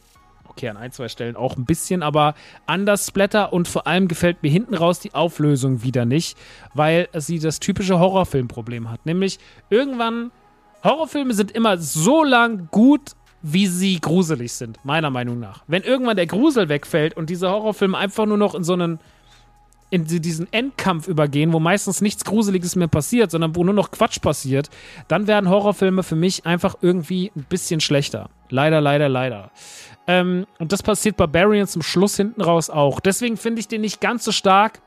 [0.48, 2.34] Okay, an ein, zwei Stellen auch ein bisschen, aber
[2.66, 6.38] anders Splatter und vor allem gefällt mir hinten raus die Auflösung wieder nicht,
[6.74, 9.06] weil sie das typische Horrorfilmproblem hat.
[9.06, 9.40] Nämlich
[9.70, 10.32] irgendwann,
[10.82, 13.12] Horrorfilme sind immer so lang gut
[13.48, 15.64] wie sie gruselig sind, meiner Meinung nach.
[15.68, 19.00] Wenn irgendwann der Grusel wegfällt und diese Horrorfilme einfach nur noch in so einen
[19.92, 24.20] in diesen Endkampf übergehen, wo meistens nichts Gruseliges mehr passiert, sondern wo nur noch Quatsch
[24.20, 24.70] passiert,
[25.08, 28.30] dann werden Horrorfilme für mich einfach irgendwie ein bisschen schlechter.
[28.50, 29.52] Leider, leider, leider.
[30.08, 33.00] Ähm, und das passiert Barbarian zum Schluss hinten raus auch.
[33.00, 34.82] Deswegen finde ich den nicht ganz so stark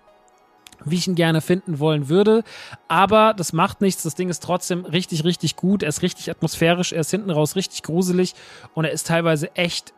[0.85, 2.45] wie ich ihn gerne finden wollen würde.
[2.87, 4.03] Aber das macht nichts.
[4.03, 5.83] Das Ding ist trotzdem richtig, richtig gut.
[5.83, 6.93] Er ist richtig atmosphärisch.
[6.93, 8.35] Er ist hinten raus richtig gruselig.
[8.75, 9.95] Und er ist teilweise echt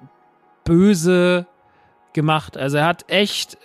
[0.65, 1.47] böse
[2.13, 2.57] gemacht.
[2.57, 3.59] Also er hat echt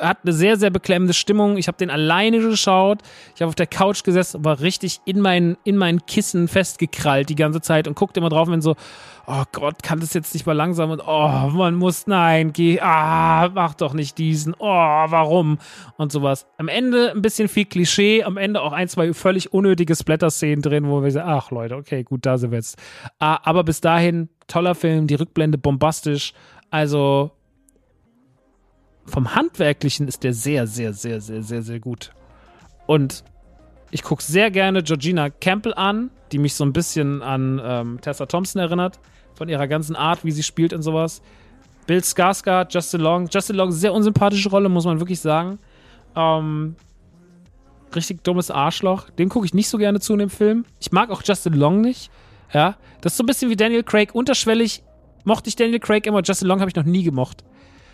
[0.00, 1.56] hat eine sehr, sehr beklemmende Stimmung.
[1.56, 3.00] Ich habe den alleine geschaut.
[3.34, 7.34] Ich habe auf der Couch gesessen, war richtig in meinen, in meinen Kissen festgekrallt die
[7.34, 8.76] ganze Zeit und guckte immer drauf, wenn so,
[9.26, 13.48] oh Gott, kann das jetzt nicht mal langsam und oh, man muss, nein, geh, ah,
[13.54, 15.58] mach doch nicht diesen, oh, warum?
[15.96, 16.46] Und sowas.
[16.58, 20.88] Am Ende ein bisschen viel Klischee, am Ende auch ein, zwei völlig unnötige Splatter-Szenen drin,
[20.88, 22.78] wo wir sagen, ach Leute, okay, gut, da sind wir jetzt.
[23.18, 26.32] Ah, aber bis dahin, toller Film, die Rückblende bombastisch.
[26.70, 27.32] Also
[29.10, 32.12] vom Handwerklichen ist der sehr, sehr, sehr, sehr, sehr, sehr gut.
[32.86, 33.24] Und
[33.90, 38.26] ich gucke sehr gerne Georgina Campbell an, die mich so ein bisschen an ähm, Tessa
[38.26, 38.98] Thompson erinnert,
[39.34, 41.22] von ihrer ganzen Art, wie sie spielt und sowas.
[41.86, 43.28] Bill Skarsgård, Justin Long.
[43.32, 45.58] Justin Long, sehr unsympathische Rolle, muss man wirklich sagen.
[46.14, 46.76] Ähm,
[47.94, 49.10] richtig dummes Arschloch.
[49.10, 50.64] Dem gucke ich nicht so gerne zu in dem Film.
[50.78, 52.10] Ich mag auch Justin Long nicht.
[52.52, 54.14] Ja, das ist so ein bisschen wie Daniel Craig.
[54.14, 54.82] Unterschwellig
[55.24, 56.22] mochte ich Daniel Craig immer.
[56.22, 57.44] Justin Long habe ich noch nie gemocht.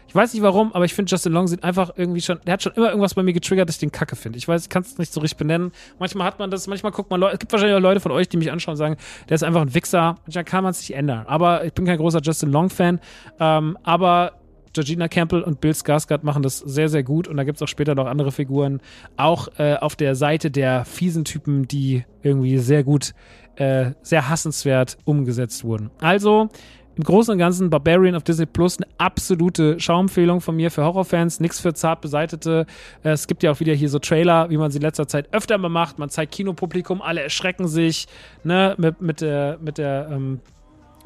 [0.09, 2.63] Ich weiß nicht warum, aber ich finde Justin Long sieht einfach irgendwie schon, der hat
[2.63, 4.39] schon immer irgendwas bei mir getriggert, dass ich den Kacke finde.
[4.39, 5.73] Ich weiß, ich kann es nicht so richtig benennen.
[5.99, 8.29] Manchmal hat man das, manchmal guckt man Leute, es gibt wahrscheinlich auch Leute von euch,
[8.29, 8.97] die mich anschauen und sagen,
[9.29, 10.17] der ist einfach ein Wichser.
[10.25, 11.25] Manchmal kann man es nicht ändern.
[11.27, 13.01] Aber ich bin kein großer Justin Long-Fan.
[13.41, 14.33] Ähm, aber
[14.77, 17.69] Georgina Campbell und Bill Skarsgård machen das sehr, sehr gut und da gibt es auch
[17.69, 18.83] später noch andere Figuren,
[19.17, 23.15] auch äh, auf der Seite der fiesen Typen, die irgendwie sehr gut,
[23.55, 25.91] äh, sehr hassenswert umgesetzt wurden.
[25.99, 26.51] Also,
[26.97, 31.40] im Großen und Ganzen Barbarian auf Disney Plus eine absolute Schauempfehlung von mir für Horrorfans.
[31.40, 32.66] Nichts für zart beseitete.
[33.05, 35.32] Äh, es gibt ja auch wieder hier so Trailer, wie man sie in letzter Zeit
[35.32, 35.99] öfter mal macht.
[35.99, 38.07] Man zeigt Kinopublikum, alle erschrecken sich,
[38.44, 40.40] ne, mit, mit der, mit der, ähm,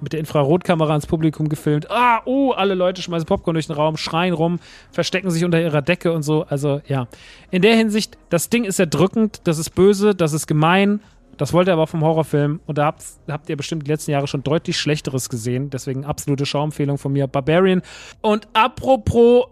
[0.01, 1.91] mit der Infrarotkamera ins Publikum gefilmt.
[1.91, 4.59] Ah, oh, alle Leute schmeißen Popcorn durch den Raum, schreien rum,
[4.93, 6.47] verstecken sich unter ihrer Decke und so.
[6.49, 7.07] Also, ja.
[7.51, 11.01] In der Hinsicht, das Ding ist erdrückend, das ist böse, das ist gemein,
[11.41, 14.27] das wollte er aber vom Horrorfilm und da habt, habt ihr bestimmt die letzten Jahre
[14.27, 15.71] schon deutlich Schlechteres gesehen.
[15.71, 17.29] Deswegen absolute Schauempfehlung von mir.
[17.29, 17.81] Barbarian.
[18.21, 19.47] Und apropos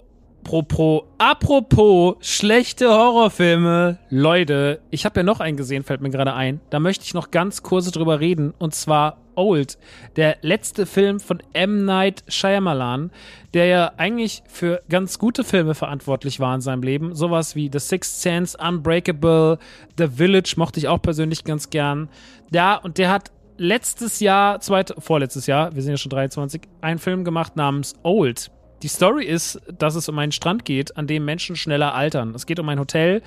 [0.45, 3.99] Apropos, apropos schlechte Horrorfilme.
[4.09, 6.61] Leute, ich habe ja noch einen gesehen, fällt mir gerade ein.
[6.71, 8.55] Da möchte ich noch ganz kurz drüber reden.
[8.59, 9.79] Und zwar Old,
[10.17, 11.85] der letzte Film von M.
[11.85, 13.13] Night Shyamalan,
[13.55, 17.15] der ja eigentlich für ganz gute Filme verantwortlich war in seinem Leben.
[17.15, 19.59] Sowas wie The Sixth Sense, Unbreakable,
[19.97, 22.09] The Village mochte ich auch persönlich ganz gern.
[22.53, 26.99] Ja, und der hat letztes Jahr, zweit, vorletztes Jahr, wir sind ja schon 23, einen
[26.99, 28.51] Film gemacht namens Old.
[28.83, 32.35] Die Story ist, dass es um einen Strand geht, an dem Menschen schneller altern.
[32.35, 33.23] Es geht um ein Hotel,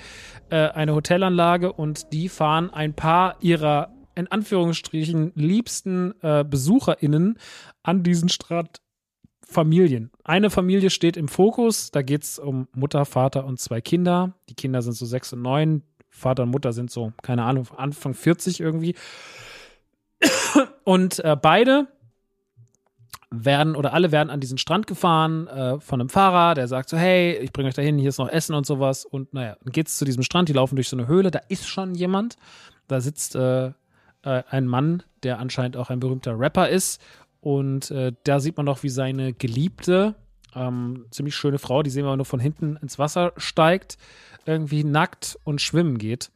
[0.49, 7.37] äh, eine Hotelanlage und die fahren ein paar ihrer in Anführungsstrichen liebsten äh, BesucherInnen
[7.83, 8.81] an diesen Strand
[9.51, 10.11] Familien.
[10.23, 14.33] Eine Familie steht im Fokus, da geht es um Mutter, Vater und zwei Kinder.
[14.49, 18.13] Die Kinder sind so sechs und neun, Vater und Mutter sind so, keine Ahnung, Anfang
[18.13, 18.95] 40 irgendwie.
[20.83, 21.87] Und äh, beide
[23.29, 26.97] werden oder alle werden an diesen Strand gefahren äh, von einem Fahrer, der sagt so,
[26.97, 29.05] hey, ich bringe euch dahin, hier ist noch Essen und sowas.
[29.05, 31.67] Und naja, dann geht's zu diesem Strand, die laufen durch so eine Höhle, da ist
[31.67, 32.35] schon jemand.
[32.87, 33.71] Da sitzt äh,
[34.23, 37.01] äh, ein Mann, der anscheinend auch ein berühmter Rapper ist.
[37.39, 40.15] Und äh, da sieht man noch, wie seine Geliebte,
[40.55, 43.97] ähm, ziemlich schöne Frau, die sehen wir nur von hinten ins Wasser steigt,
[44.45, 46.31] irgendwie nackt und schwimmen geht.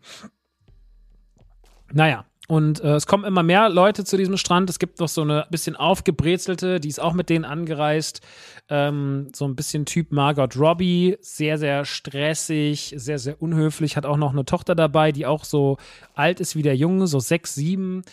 [1.92, 4.70] Naja, und äh, es kommen immer mehr Leute zu diesem Strand.
[4.70, 8.22] Es gibt noch so eine bisschen aufgebrezelte, die ist auch mit denen angereist.
[8.70, 11.18] Ähm, so ein bisschen Typ Margot Robbie.
[11.22, 13.98] Sehr, sehr stressig, sehr, sehr unhöflich.
[13.98, 15.78] Hat auch noch eine Tochter dabei, die auch so
[16.14, 18.04] alt ist wie der Junge, so sechs, sieben.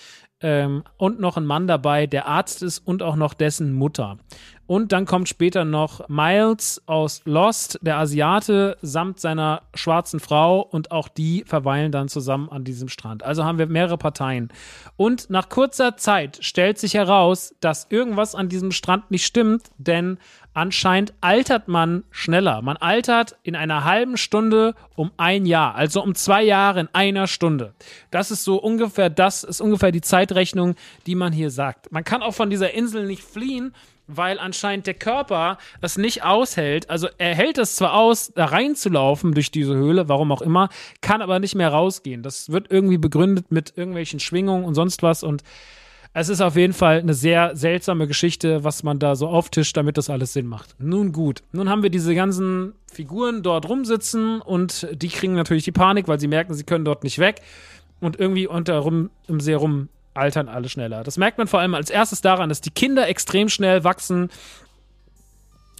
[0.40, 4.18] Ähm, und noch ein Mann dabei, der Arzt ist und auch noch dessen Mutter.
[4.66, 10.92] Und dann kommt später noch Miles aus Lost, der Asiate, samt seiner schwarzen Frau und
[10.92, 13.24] auch die verweilen dann zusammen an diesem Strand.
[13.24, 14.50] Also haben wir mehrere Parteien.
[14.96, 20.18] Und nach kurzer Zeit stellt sich heraus, dass irgendwas an diesem Strand nicht stimmt, denn
[20.54, 22.62] anscheinend altert man schneller.
[22.62, 27.26] Man altert in einer halben Stunde um ein Jahr, also um zwei Jahre in einer
[27.26, 27.74] Stunde.
[28.10, 31.90] Das ist so ungefähr, das ist ungefähr die Zeitrechnung, die man hier sagt.
[31.90, 33.74] Man kann auch von dieser Insel nicht fliehen,
[34.06, 36.90] weil anscheinend der Körper das nicht aushält.
[36.90, 40.68] Also er hält es zwar aus, da reinzulaufen durch diese Höhle, warum auch immer,
[41.00, 42.22] kann aber nicht mehr rausgehen.
[42.22, 45.42] Das wird irgendwie begründet mit irgendwelchen Schwingungen und sonst was und
[46.14, 49.96] es ist auf jeden Fall eine sehr seltsame Geschichte, was man da so auftischt, damit
[49.96, 50.74] das alles Sinn macht.
[50.78, 55.72] Nun gut, nun haben wir diese ganzen Figuren dort rumsitzen und die kriegen natürlich die
[55.72, 57.40] Panik, weil sie merken, sie können dort nicht weg
[58.00, 61.04] und irgendwie unter rum im See rum altern alle schneller.
[61.04, 64.30] Das merkt man vor allem als erstes daran, dass die Kinder extrem schnell wachsen.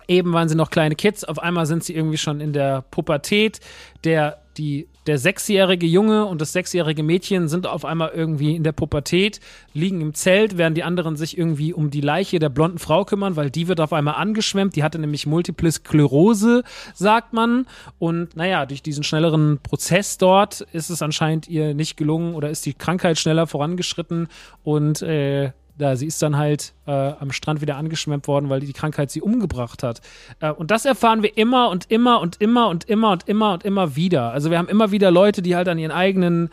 [0.09, 3.61] Eben waren sie noch kleine Kids, auf einmal sind sie irgendwie schon in der Pubertät.
[4.05, 8.73] Der die, der sechsjährige Junge und das sechsjährige Mädchen sind auf einmal irgendwie in der
[8.73, 9.41] Pubertät,
[9.75, 13.37] liegen im Zelt, während die anderen sich irgendwie um die Leiche der blonden Frau kümmern,
[13.37, 14.77] weil die wird auf einmal angeschwemmt.
[14.77, 16.63] Die hatte nämlich Multiple Sklerose,
[16.95, 17.67] sagt man.
[17.99, 22.67] Und naja, durch diesen schnelleren Prozess dort ist es anscheinend ihr nicht gelungen oder ist
[22.67, 24.29] die Krankheit schneller vorangeschritten
[24.63, 28.73] und äh, da, sie ist dann halt äh, am Strand wieder angeschwemmt worden, weil die
[28.73, 30.01] Krankheit sie umgebracht hat.
[30.41, 33.65] Äh, und das erfahren wir immer und immer und immer und immer und immer und
[33.65, 34.33] immer wieder.
[34.33, 36.51] Also wir haben immer wieder Leute, die halt an ihren eigenen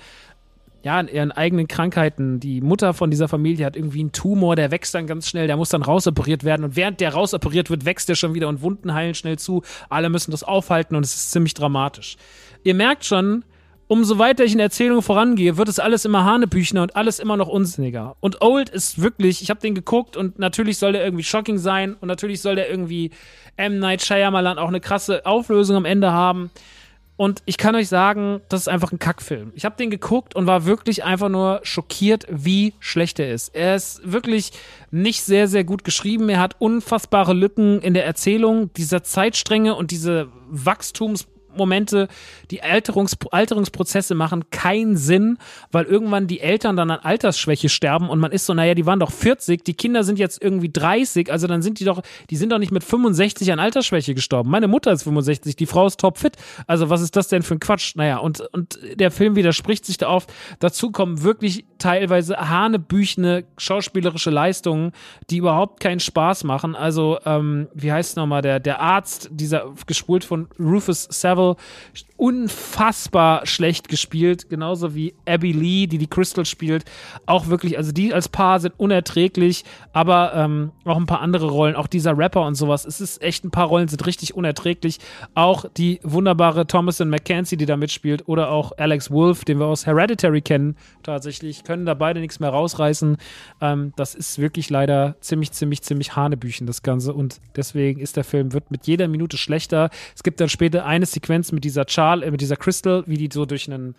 [0.81, 2.39] ja, an ihren eigenen Krankheiten.
[2.39, 5.57] Die Mutter von dieser Familie hat irgendwie einen Tumor, der wächst dann ganz schnell, der
[5.57, 8.93] muss dann rausoperiert werden und während der rausoperiert wird, wächst der schon wieder und Wunden
[8.93, 9.61] heilen schnell zu.
[9.89, 12.15] Alle müssen das aufhalten und es ist ziemlich dramatisch.
[12.63, 13.43] Ihr merkt schon,
[13.89, 17.35] umso weiter ich in der Erzählung vorangehe, wird es alles immer Hanebüchner und alles immer
[17.37, 18.15] noch unsinniger.
[18.19, 21.95] Und Old ist wirklich, ich habe den geguckt und natürlich soll der irgendwie shocking sein
[21.99, 23.09] und natürlich soll der irgendwie
[23.57, 23.79] M.
[23.79, 26.51] Night Shyamalan auch eine krasse Auflösung am Ende haben.
[27.17, 29.51] Und ich kann euch sagen, das ist einfach ein Kackfilm.
[29.55, 33.55] Ich habe den geguckt und war wirklich einfach nur schockiert, wie schlecht er ist.
[33.55, 34.51] Er ist wirklich
[34.91, 36.29] nicht sehr, sehr gut geschrieben.
[36.29, 41.25] Er hat unfassbare Lücken in der Erzählung, dieser Zeitstränge und diese Wachstums-
[41.55, 42.07] Momente,
[42.51, 45.37] die Alterungs Alterungsprozesse machen keinen Sinn,
[45.71, 48.99] weil irgendwann die Eltern dann an Altersschwäche sterben und man ist so, naja, die waren
[48.99, 52.51] doch 40, die Kinder sind jetzt irgendwie 30, also dann sind die doch, die sind
[52.51, 54.49] doch nicht mit 65 an Altersschwäche gestorben.
[54.49, 56.35] Meine Mutter ist 65, die Frau ist topfit.
[56.67, 57.95] Also was ist das denn für ein Quatsch?
[57.95, 60.31] Naja, und, und der Film widerspricht sich da oft.
[60.59, 64.91] Dazu kommen wirklich teilweise hanebüchene schauspielerische Leistungen,
[65.29, 66.75] die überhaupt keinen Spaß machen.
[66.75, 71.03] Also, ähm, wie heißt nochmal, der, der Arzt, dieser gespult von Rufus
[71.39, 71.55] Saville,
[72.19, 76.83] unfassbar schlecht gespielt, genauso wie Abby Lee, die die Crystal spielt,
[77.25, 79.63] auch wirklich, also die als Paar sind unerträglich,
[79.93, 83.45] aber ähm, auch ein paar andere Rollen, auch dieser Rapper und sowas, es ist echt,
[83.45, 84.97] ein paar Rollen sind richtig unerträglich,
[85.33, 89.85] auch die wunderbare Thomason McKenzie, die da mitspielt, oder auch Alex Wolf, den wir aus
[89.85, 93.15] Hereditary kennen, tatsächlich, können da beide nichts mehr rausreißen,
[93.61, 98.25] ähm, das ist wirklich leider ziemlich, ziemlich, ziemlich Hanebüchen, das Ganze, und deswegen ist der
[98.25, 101.85] Film, wird mit jeder Minute schlechter, es gibt dann später eine Sequenz, Sequenz mit dieser
[101.85, 103.95] Charl, äh, mit dieser Crystal, wie die so durch einen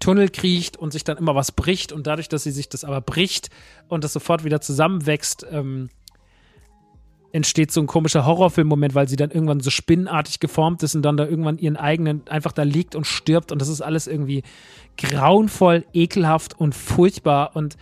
[0.00, 3.00] Tunnel kriecht und sich dann immer was bricht und dadurch, dass sie sich das aber
[3.00, 3.50] bricht
[3.88, 5.88] und das sofort wieder zusammenwächst, ähm,
[7.32, 11.16] entsteht so ein komischer Horrorfilm-Moment, weil sie dann irgendwann so spinnenartig geformt ist und dann
[11.16, 14.44] da irgendwann ihren eigenen einfach da liegt und stirbt und das ist alles irgendwie
[14.96, 17.76] grauenvoll, ekelhaft und furchtbar und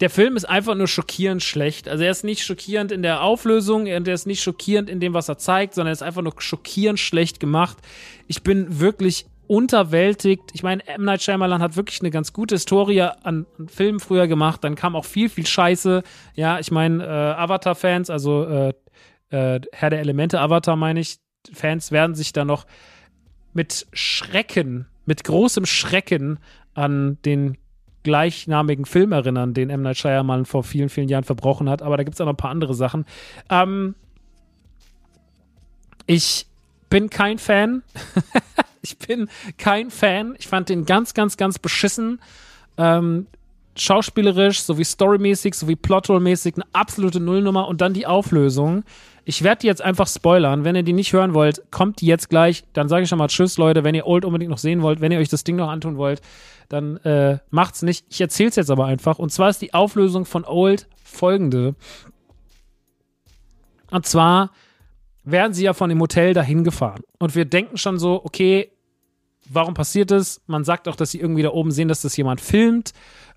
[0.00, 1.88] der Film ist einfach nur schockierend schlecht.
[1.88, 5.14] Also er ist nicht schockierend in der Auflösung und er ist nicht schockierend in dem,
[5.14, 7.78] was er zeigt, sondern er ist einfach nur schockierend schlecht gemacht.
[8.26, 10.50] Ich bin wirklich unterwältigt.
[10.52, 11.04] Ich meine, M.
[11.04, 14.64] Night Shyamalan hat wirklich eine ganz gute Historie an, an Filmen früher gemacht.
[14.64, 16.02] Dann kam auch viel, viel Scheiße.
[16.34, 18.72] Ja, ich meine, äh, Avatar-Fans, also äh,
[19.30, 21.18] äh, Herr der Elemente Avatar, meine ich,
[21.52, 22.66] Fans werden sich da noch
[23.52, 26.38] mit Schrecken, mit großem Schrecken
[26.74, 27.56] an den
[28.06, 29.82] gleichnamigen Film erinnern, den M.
[29.82, 31.82] Night Shyamalan vor vielen, vielen Jahren verbrochen hat.
[31.82, 33.04] Aber da gibt es auch noch ein paar andere Sachen.
[33.50, 33.96] Ähm,
[36.06, 36.46] ich
[36.88, 37.82] bin kein Fan.
[38.80, 39.28] ich bin
[39.58, 40.36] kein Fan.
[40.38, 42.20] Ich fand den ganz, ganz, ganz beschissen.
[42.78, 43.26] Ähm,
[43.74, 48.84] schauspielerisch, sowie storymäßig, sowie plotrollmäßig eine absolute Nullnummer und dann die Auflösung.
[49.28, 50.62] Ich werde die jetzt einfach spoilern.
[50.62, 52.62] Wenn ihr die nicht hören wollt, kommt die jetzt gleich.
[52.74, 53.82] Dann sage ich schon mal Tschüss, Leute.
[53.82, 56.20] Wenn ihr Old unbedingt noch sehen wollt, wenn ihr euch das Ding noch antun wollt,
[56.68, 58.06] dann äh, macht's nicht.
[58.08, 59.18] Ich erzähl's jetzt aber einfach.
[59.18, 61.74] Und zwar ist die Auflösung von Old folgende.
[63.90, 64.52] Und zwar
[65.24, 67.02] werden sie ja von dem Hotel dahin gefahren.
[67.18, 68.70] Und wir denken schon so, okay,
[69.50, 70.40] warum passiert das?
[70.46, 72.92] Man sagt auch, dass sie irgendwie da oben sehen, dass das jemand filmt,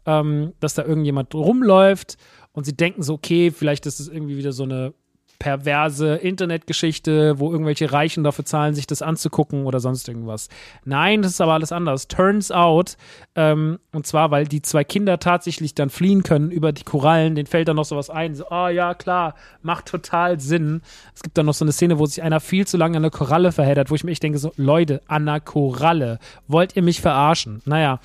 [0.05, 2.17] ähm, dass da irgendjemand rumläuft.
[2.51, 4.93] Und sie denken so, okay, vielleicht ist es irgendwie wieder so eine
[5.39, 10.49] perverse Internetgeschichte, wo irgendwelche Reichen dafür zahlen, sich das anzugucken oder sonst irgendwas.
[10.83, 12.09] Nein, das ist aber alles anders.
[12.09, 12.97] Turns out,
[13.35, 17.47] ähm, und zwar, weil die zwei Kinder tatsächlich dann fliehen können über die Korallen, denen
[17.47, 18.35] fällt dann noch sowas ein.
[18.35, 20.81] So, oh ja, klar, macht total Sinn.
[21.15, 23.11] Es gibt dann noch so eine Szene, wo sich einer viel zu lange an der
[23.11, 26.99] Koralle verheddert, wo ich mir echt denke, so, Leute, an der Koralle, wollt ihr mich
[26.99, 27.61] verarschen?
[27.65, 28.01] Naja.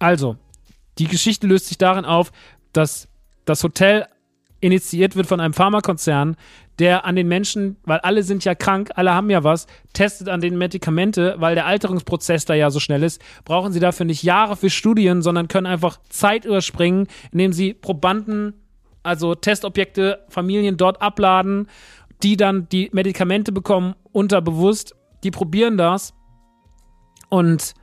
[0.00, 0.36] Also,
[0.98, 2.32] die Geschichte löst sich darin auf,
[2.72, 3.08] dass
[3.44, 4.06] das Hotel
[4.60, 6.36] initiiert wird von einem Pharmakonzern,
[6.78, 10.40] der an den Menschen, weil alle sind ja krank, alle haben ja was, testet an
[10.40, 14.56] den Medikamente, weil der Alterungsprozess da ja so schnell ist, brauchen sie dafür nicht Jahre
[14.56, 18.54] für Studien, sondern können einfach Zeit überspringen, indem sie Probanden,
[19.02, 21.68] also Testobjekte, Familien dort abladen,
[22.22, 24.94] die dann die Medikamente bekommen, unterbewusst,
[25.24, 26.14] die probieren das
[27.28, 27.74] und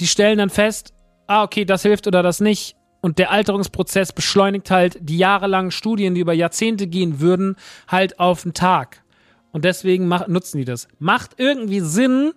[0.00, 0.94] die stellen dann fest,
[1.26, 6.14] ah, okay, das hilft oder das nicht und der Alterungsprozess beschleunigt halt die jahrelangen Studien,
[6.14, 9.02] die über Jahrzehnte gehen würden, halt auf den Tag.
[9.52, 10.88] Und deswegen mach, nutzen die das.
[10.98, 12.32] Macht irgendwie Sinn,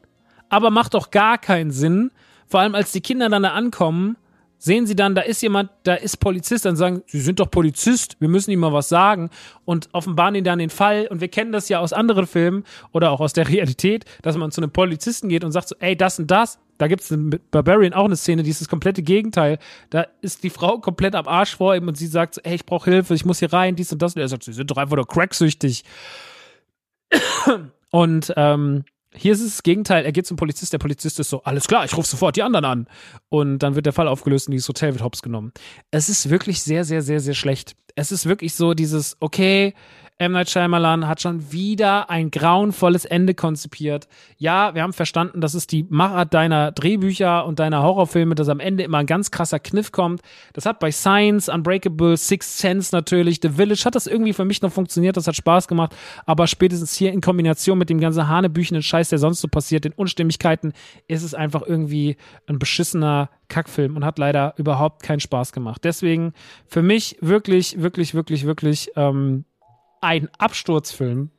[0.50, 2.12] aber macht doch gar keinen Sinn.
[2.48, 4.18] Vor allem, als die Kinder dann da ankommen,
[4.58, 8.18] sehen sie dann, da ist jemand, da ist Polizist, dann sagen, sie sind doch Polizist,
[8.20, 9.30] wir müssen ihm mal was sagen
[9.64, 13.12] und offenbaren ihnen dann den Fall und wir kennen das ja aus anderen Filmen oder
[13.12, 16.20] auch aus der Realität, dass man zu einem Polizisten geht und sagt so, ey, das
[16.20, 19.60] und das, da gibt es mit Barbarian auch eine Szene, die ist das komplette Gegenteil.
[19.90, 22.66] Da ist die Frau komplett am Arsch vor ihm und sie sagt so, ey, ich
[22.66, 24.16] brauche Hilfe, ich muss hier rein, dies und das.
[24.16, 25.84] Und er sagt, sie sind doch einfach nur cracksüchtig.
[27.90, 30.06] Und ähm, hier ist es das Gegenteil.
[30.06, 30.74] Er geht zum Polizist.
[30.74, 32.88] Der Polizist ist so, alles klar, ich rufe sofort die anderen an.
[33.30, 35.54] Und dann wird der Fall aufgelöst und dieses Hotel wird hops genommen.
[35.92, 37.76] Es ist wirklich sehr, sehr, sehr, sehr schlecht.
[37.96, 39.74] Es ist wirklich so dieses, okay,
[40.20, 40.32] M.
[40.32, 44.08] Night Shyamalan hat schon wieder ein grauenvolles Ende konzipiert.
[44.38, 48.60] Ja, wir haben verstanden, dass es die Machart deiner Drehbücher und deiner Horrorfilme, dass am
[48.60, 50.22] Ende immer ein ganz krasser Kniff kommt.
[50.54, 54.64] Das hat bei Science, Unbreakable, Sixth Sense natürlich, The Village hat das irgendwie für mich
[54.64, 55.96] noch funktioniert, das hat Spaß gemacht,
[56.26, 59.94] aber spätestens hier in Kombination mit dem ganzen hanebüchenden Scheiß, der sonst so passiert, den
[59.94, 60.74] Unstimmigkeiten,
[61.08, 65.84] ist es einfach irgendwie ein beschissener Kackfilm und hat leider überhaupt keinen Spaß gemacht.
[65.84, 66.34] Deswegen
[66.66, 69.46] für mich wirklich, wirklich, wirklich, wirklich ähm,
[70.02, 71.32] ein Absturzfilm,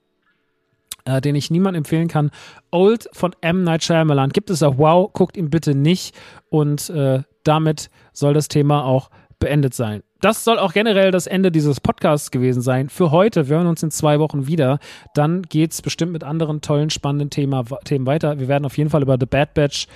[1.04, 2.30] äh, den ich niemandem empfehlen kann.
[2.70, 3.64] Old von M.
[3.64, 4.30] Night Shyamalan.
[4.30, 6.14] Gibt es auf Wow, guckt ihn bitte nicht.
[6.50, 10.02] Und äh, damit soll das Thema auch beendet sein.
[10.20, 12.88] Das soll auch generell das Ende dieses Podcasts gewesen sein.
[12.88, 13.48] Für heute.
[13.48, 14.80] Wir hören uns in zwei Wochen wieder.
[15.14, 18.40] Dann geht es bestimmt mit anderen tollen, spannenden Thema, Themen weiter.
[18.40, 19.86] Wir werden auf jeden Fall über The Bad Batch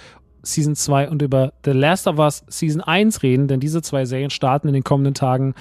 [0.45, 4.31] Season 2 und über The Last of Us Season 1 reden, denn diese zwei Serien
[4.31, 5.55] starten in den kommenden Tagen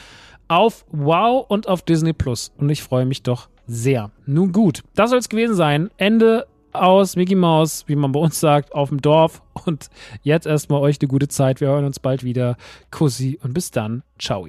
[0.52, 2.52] auf Wow und auf Disney Plus.
[2.58, 4.12] Und ich freue mich doch sehr.
[4.26, 5.90] Nun gut, das soll es gewesen sein.
[5.96, 9.42] Ende aus Mickey Mouse, wie man bei uns sagt, auf dem Dorf.
[9.66, 9.90] Und
[10.24, 11.62] jetzt erstmal euch eine gute Zeit.
[11.62, 12.58] Wir hören uns bald wieder.
[12.92, 14.04] Kussi und bis dann.
[14.20, 14.46] Ciao.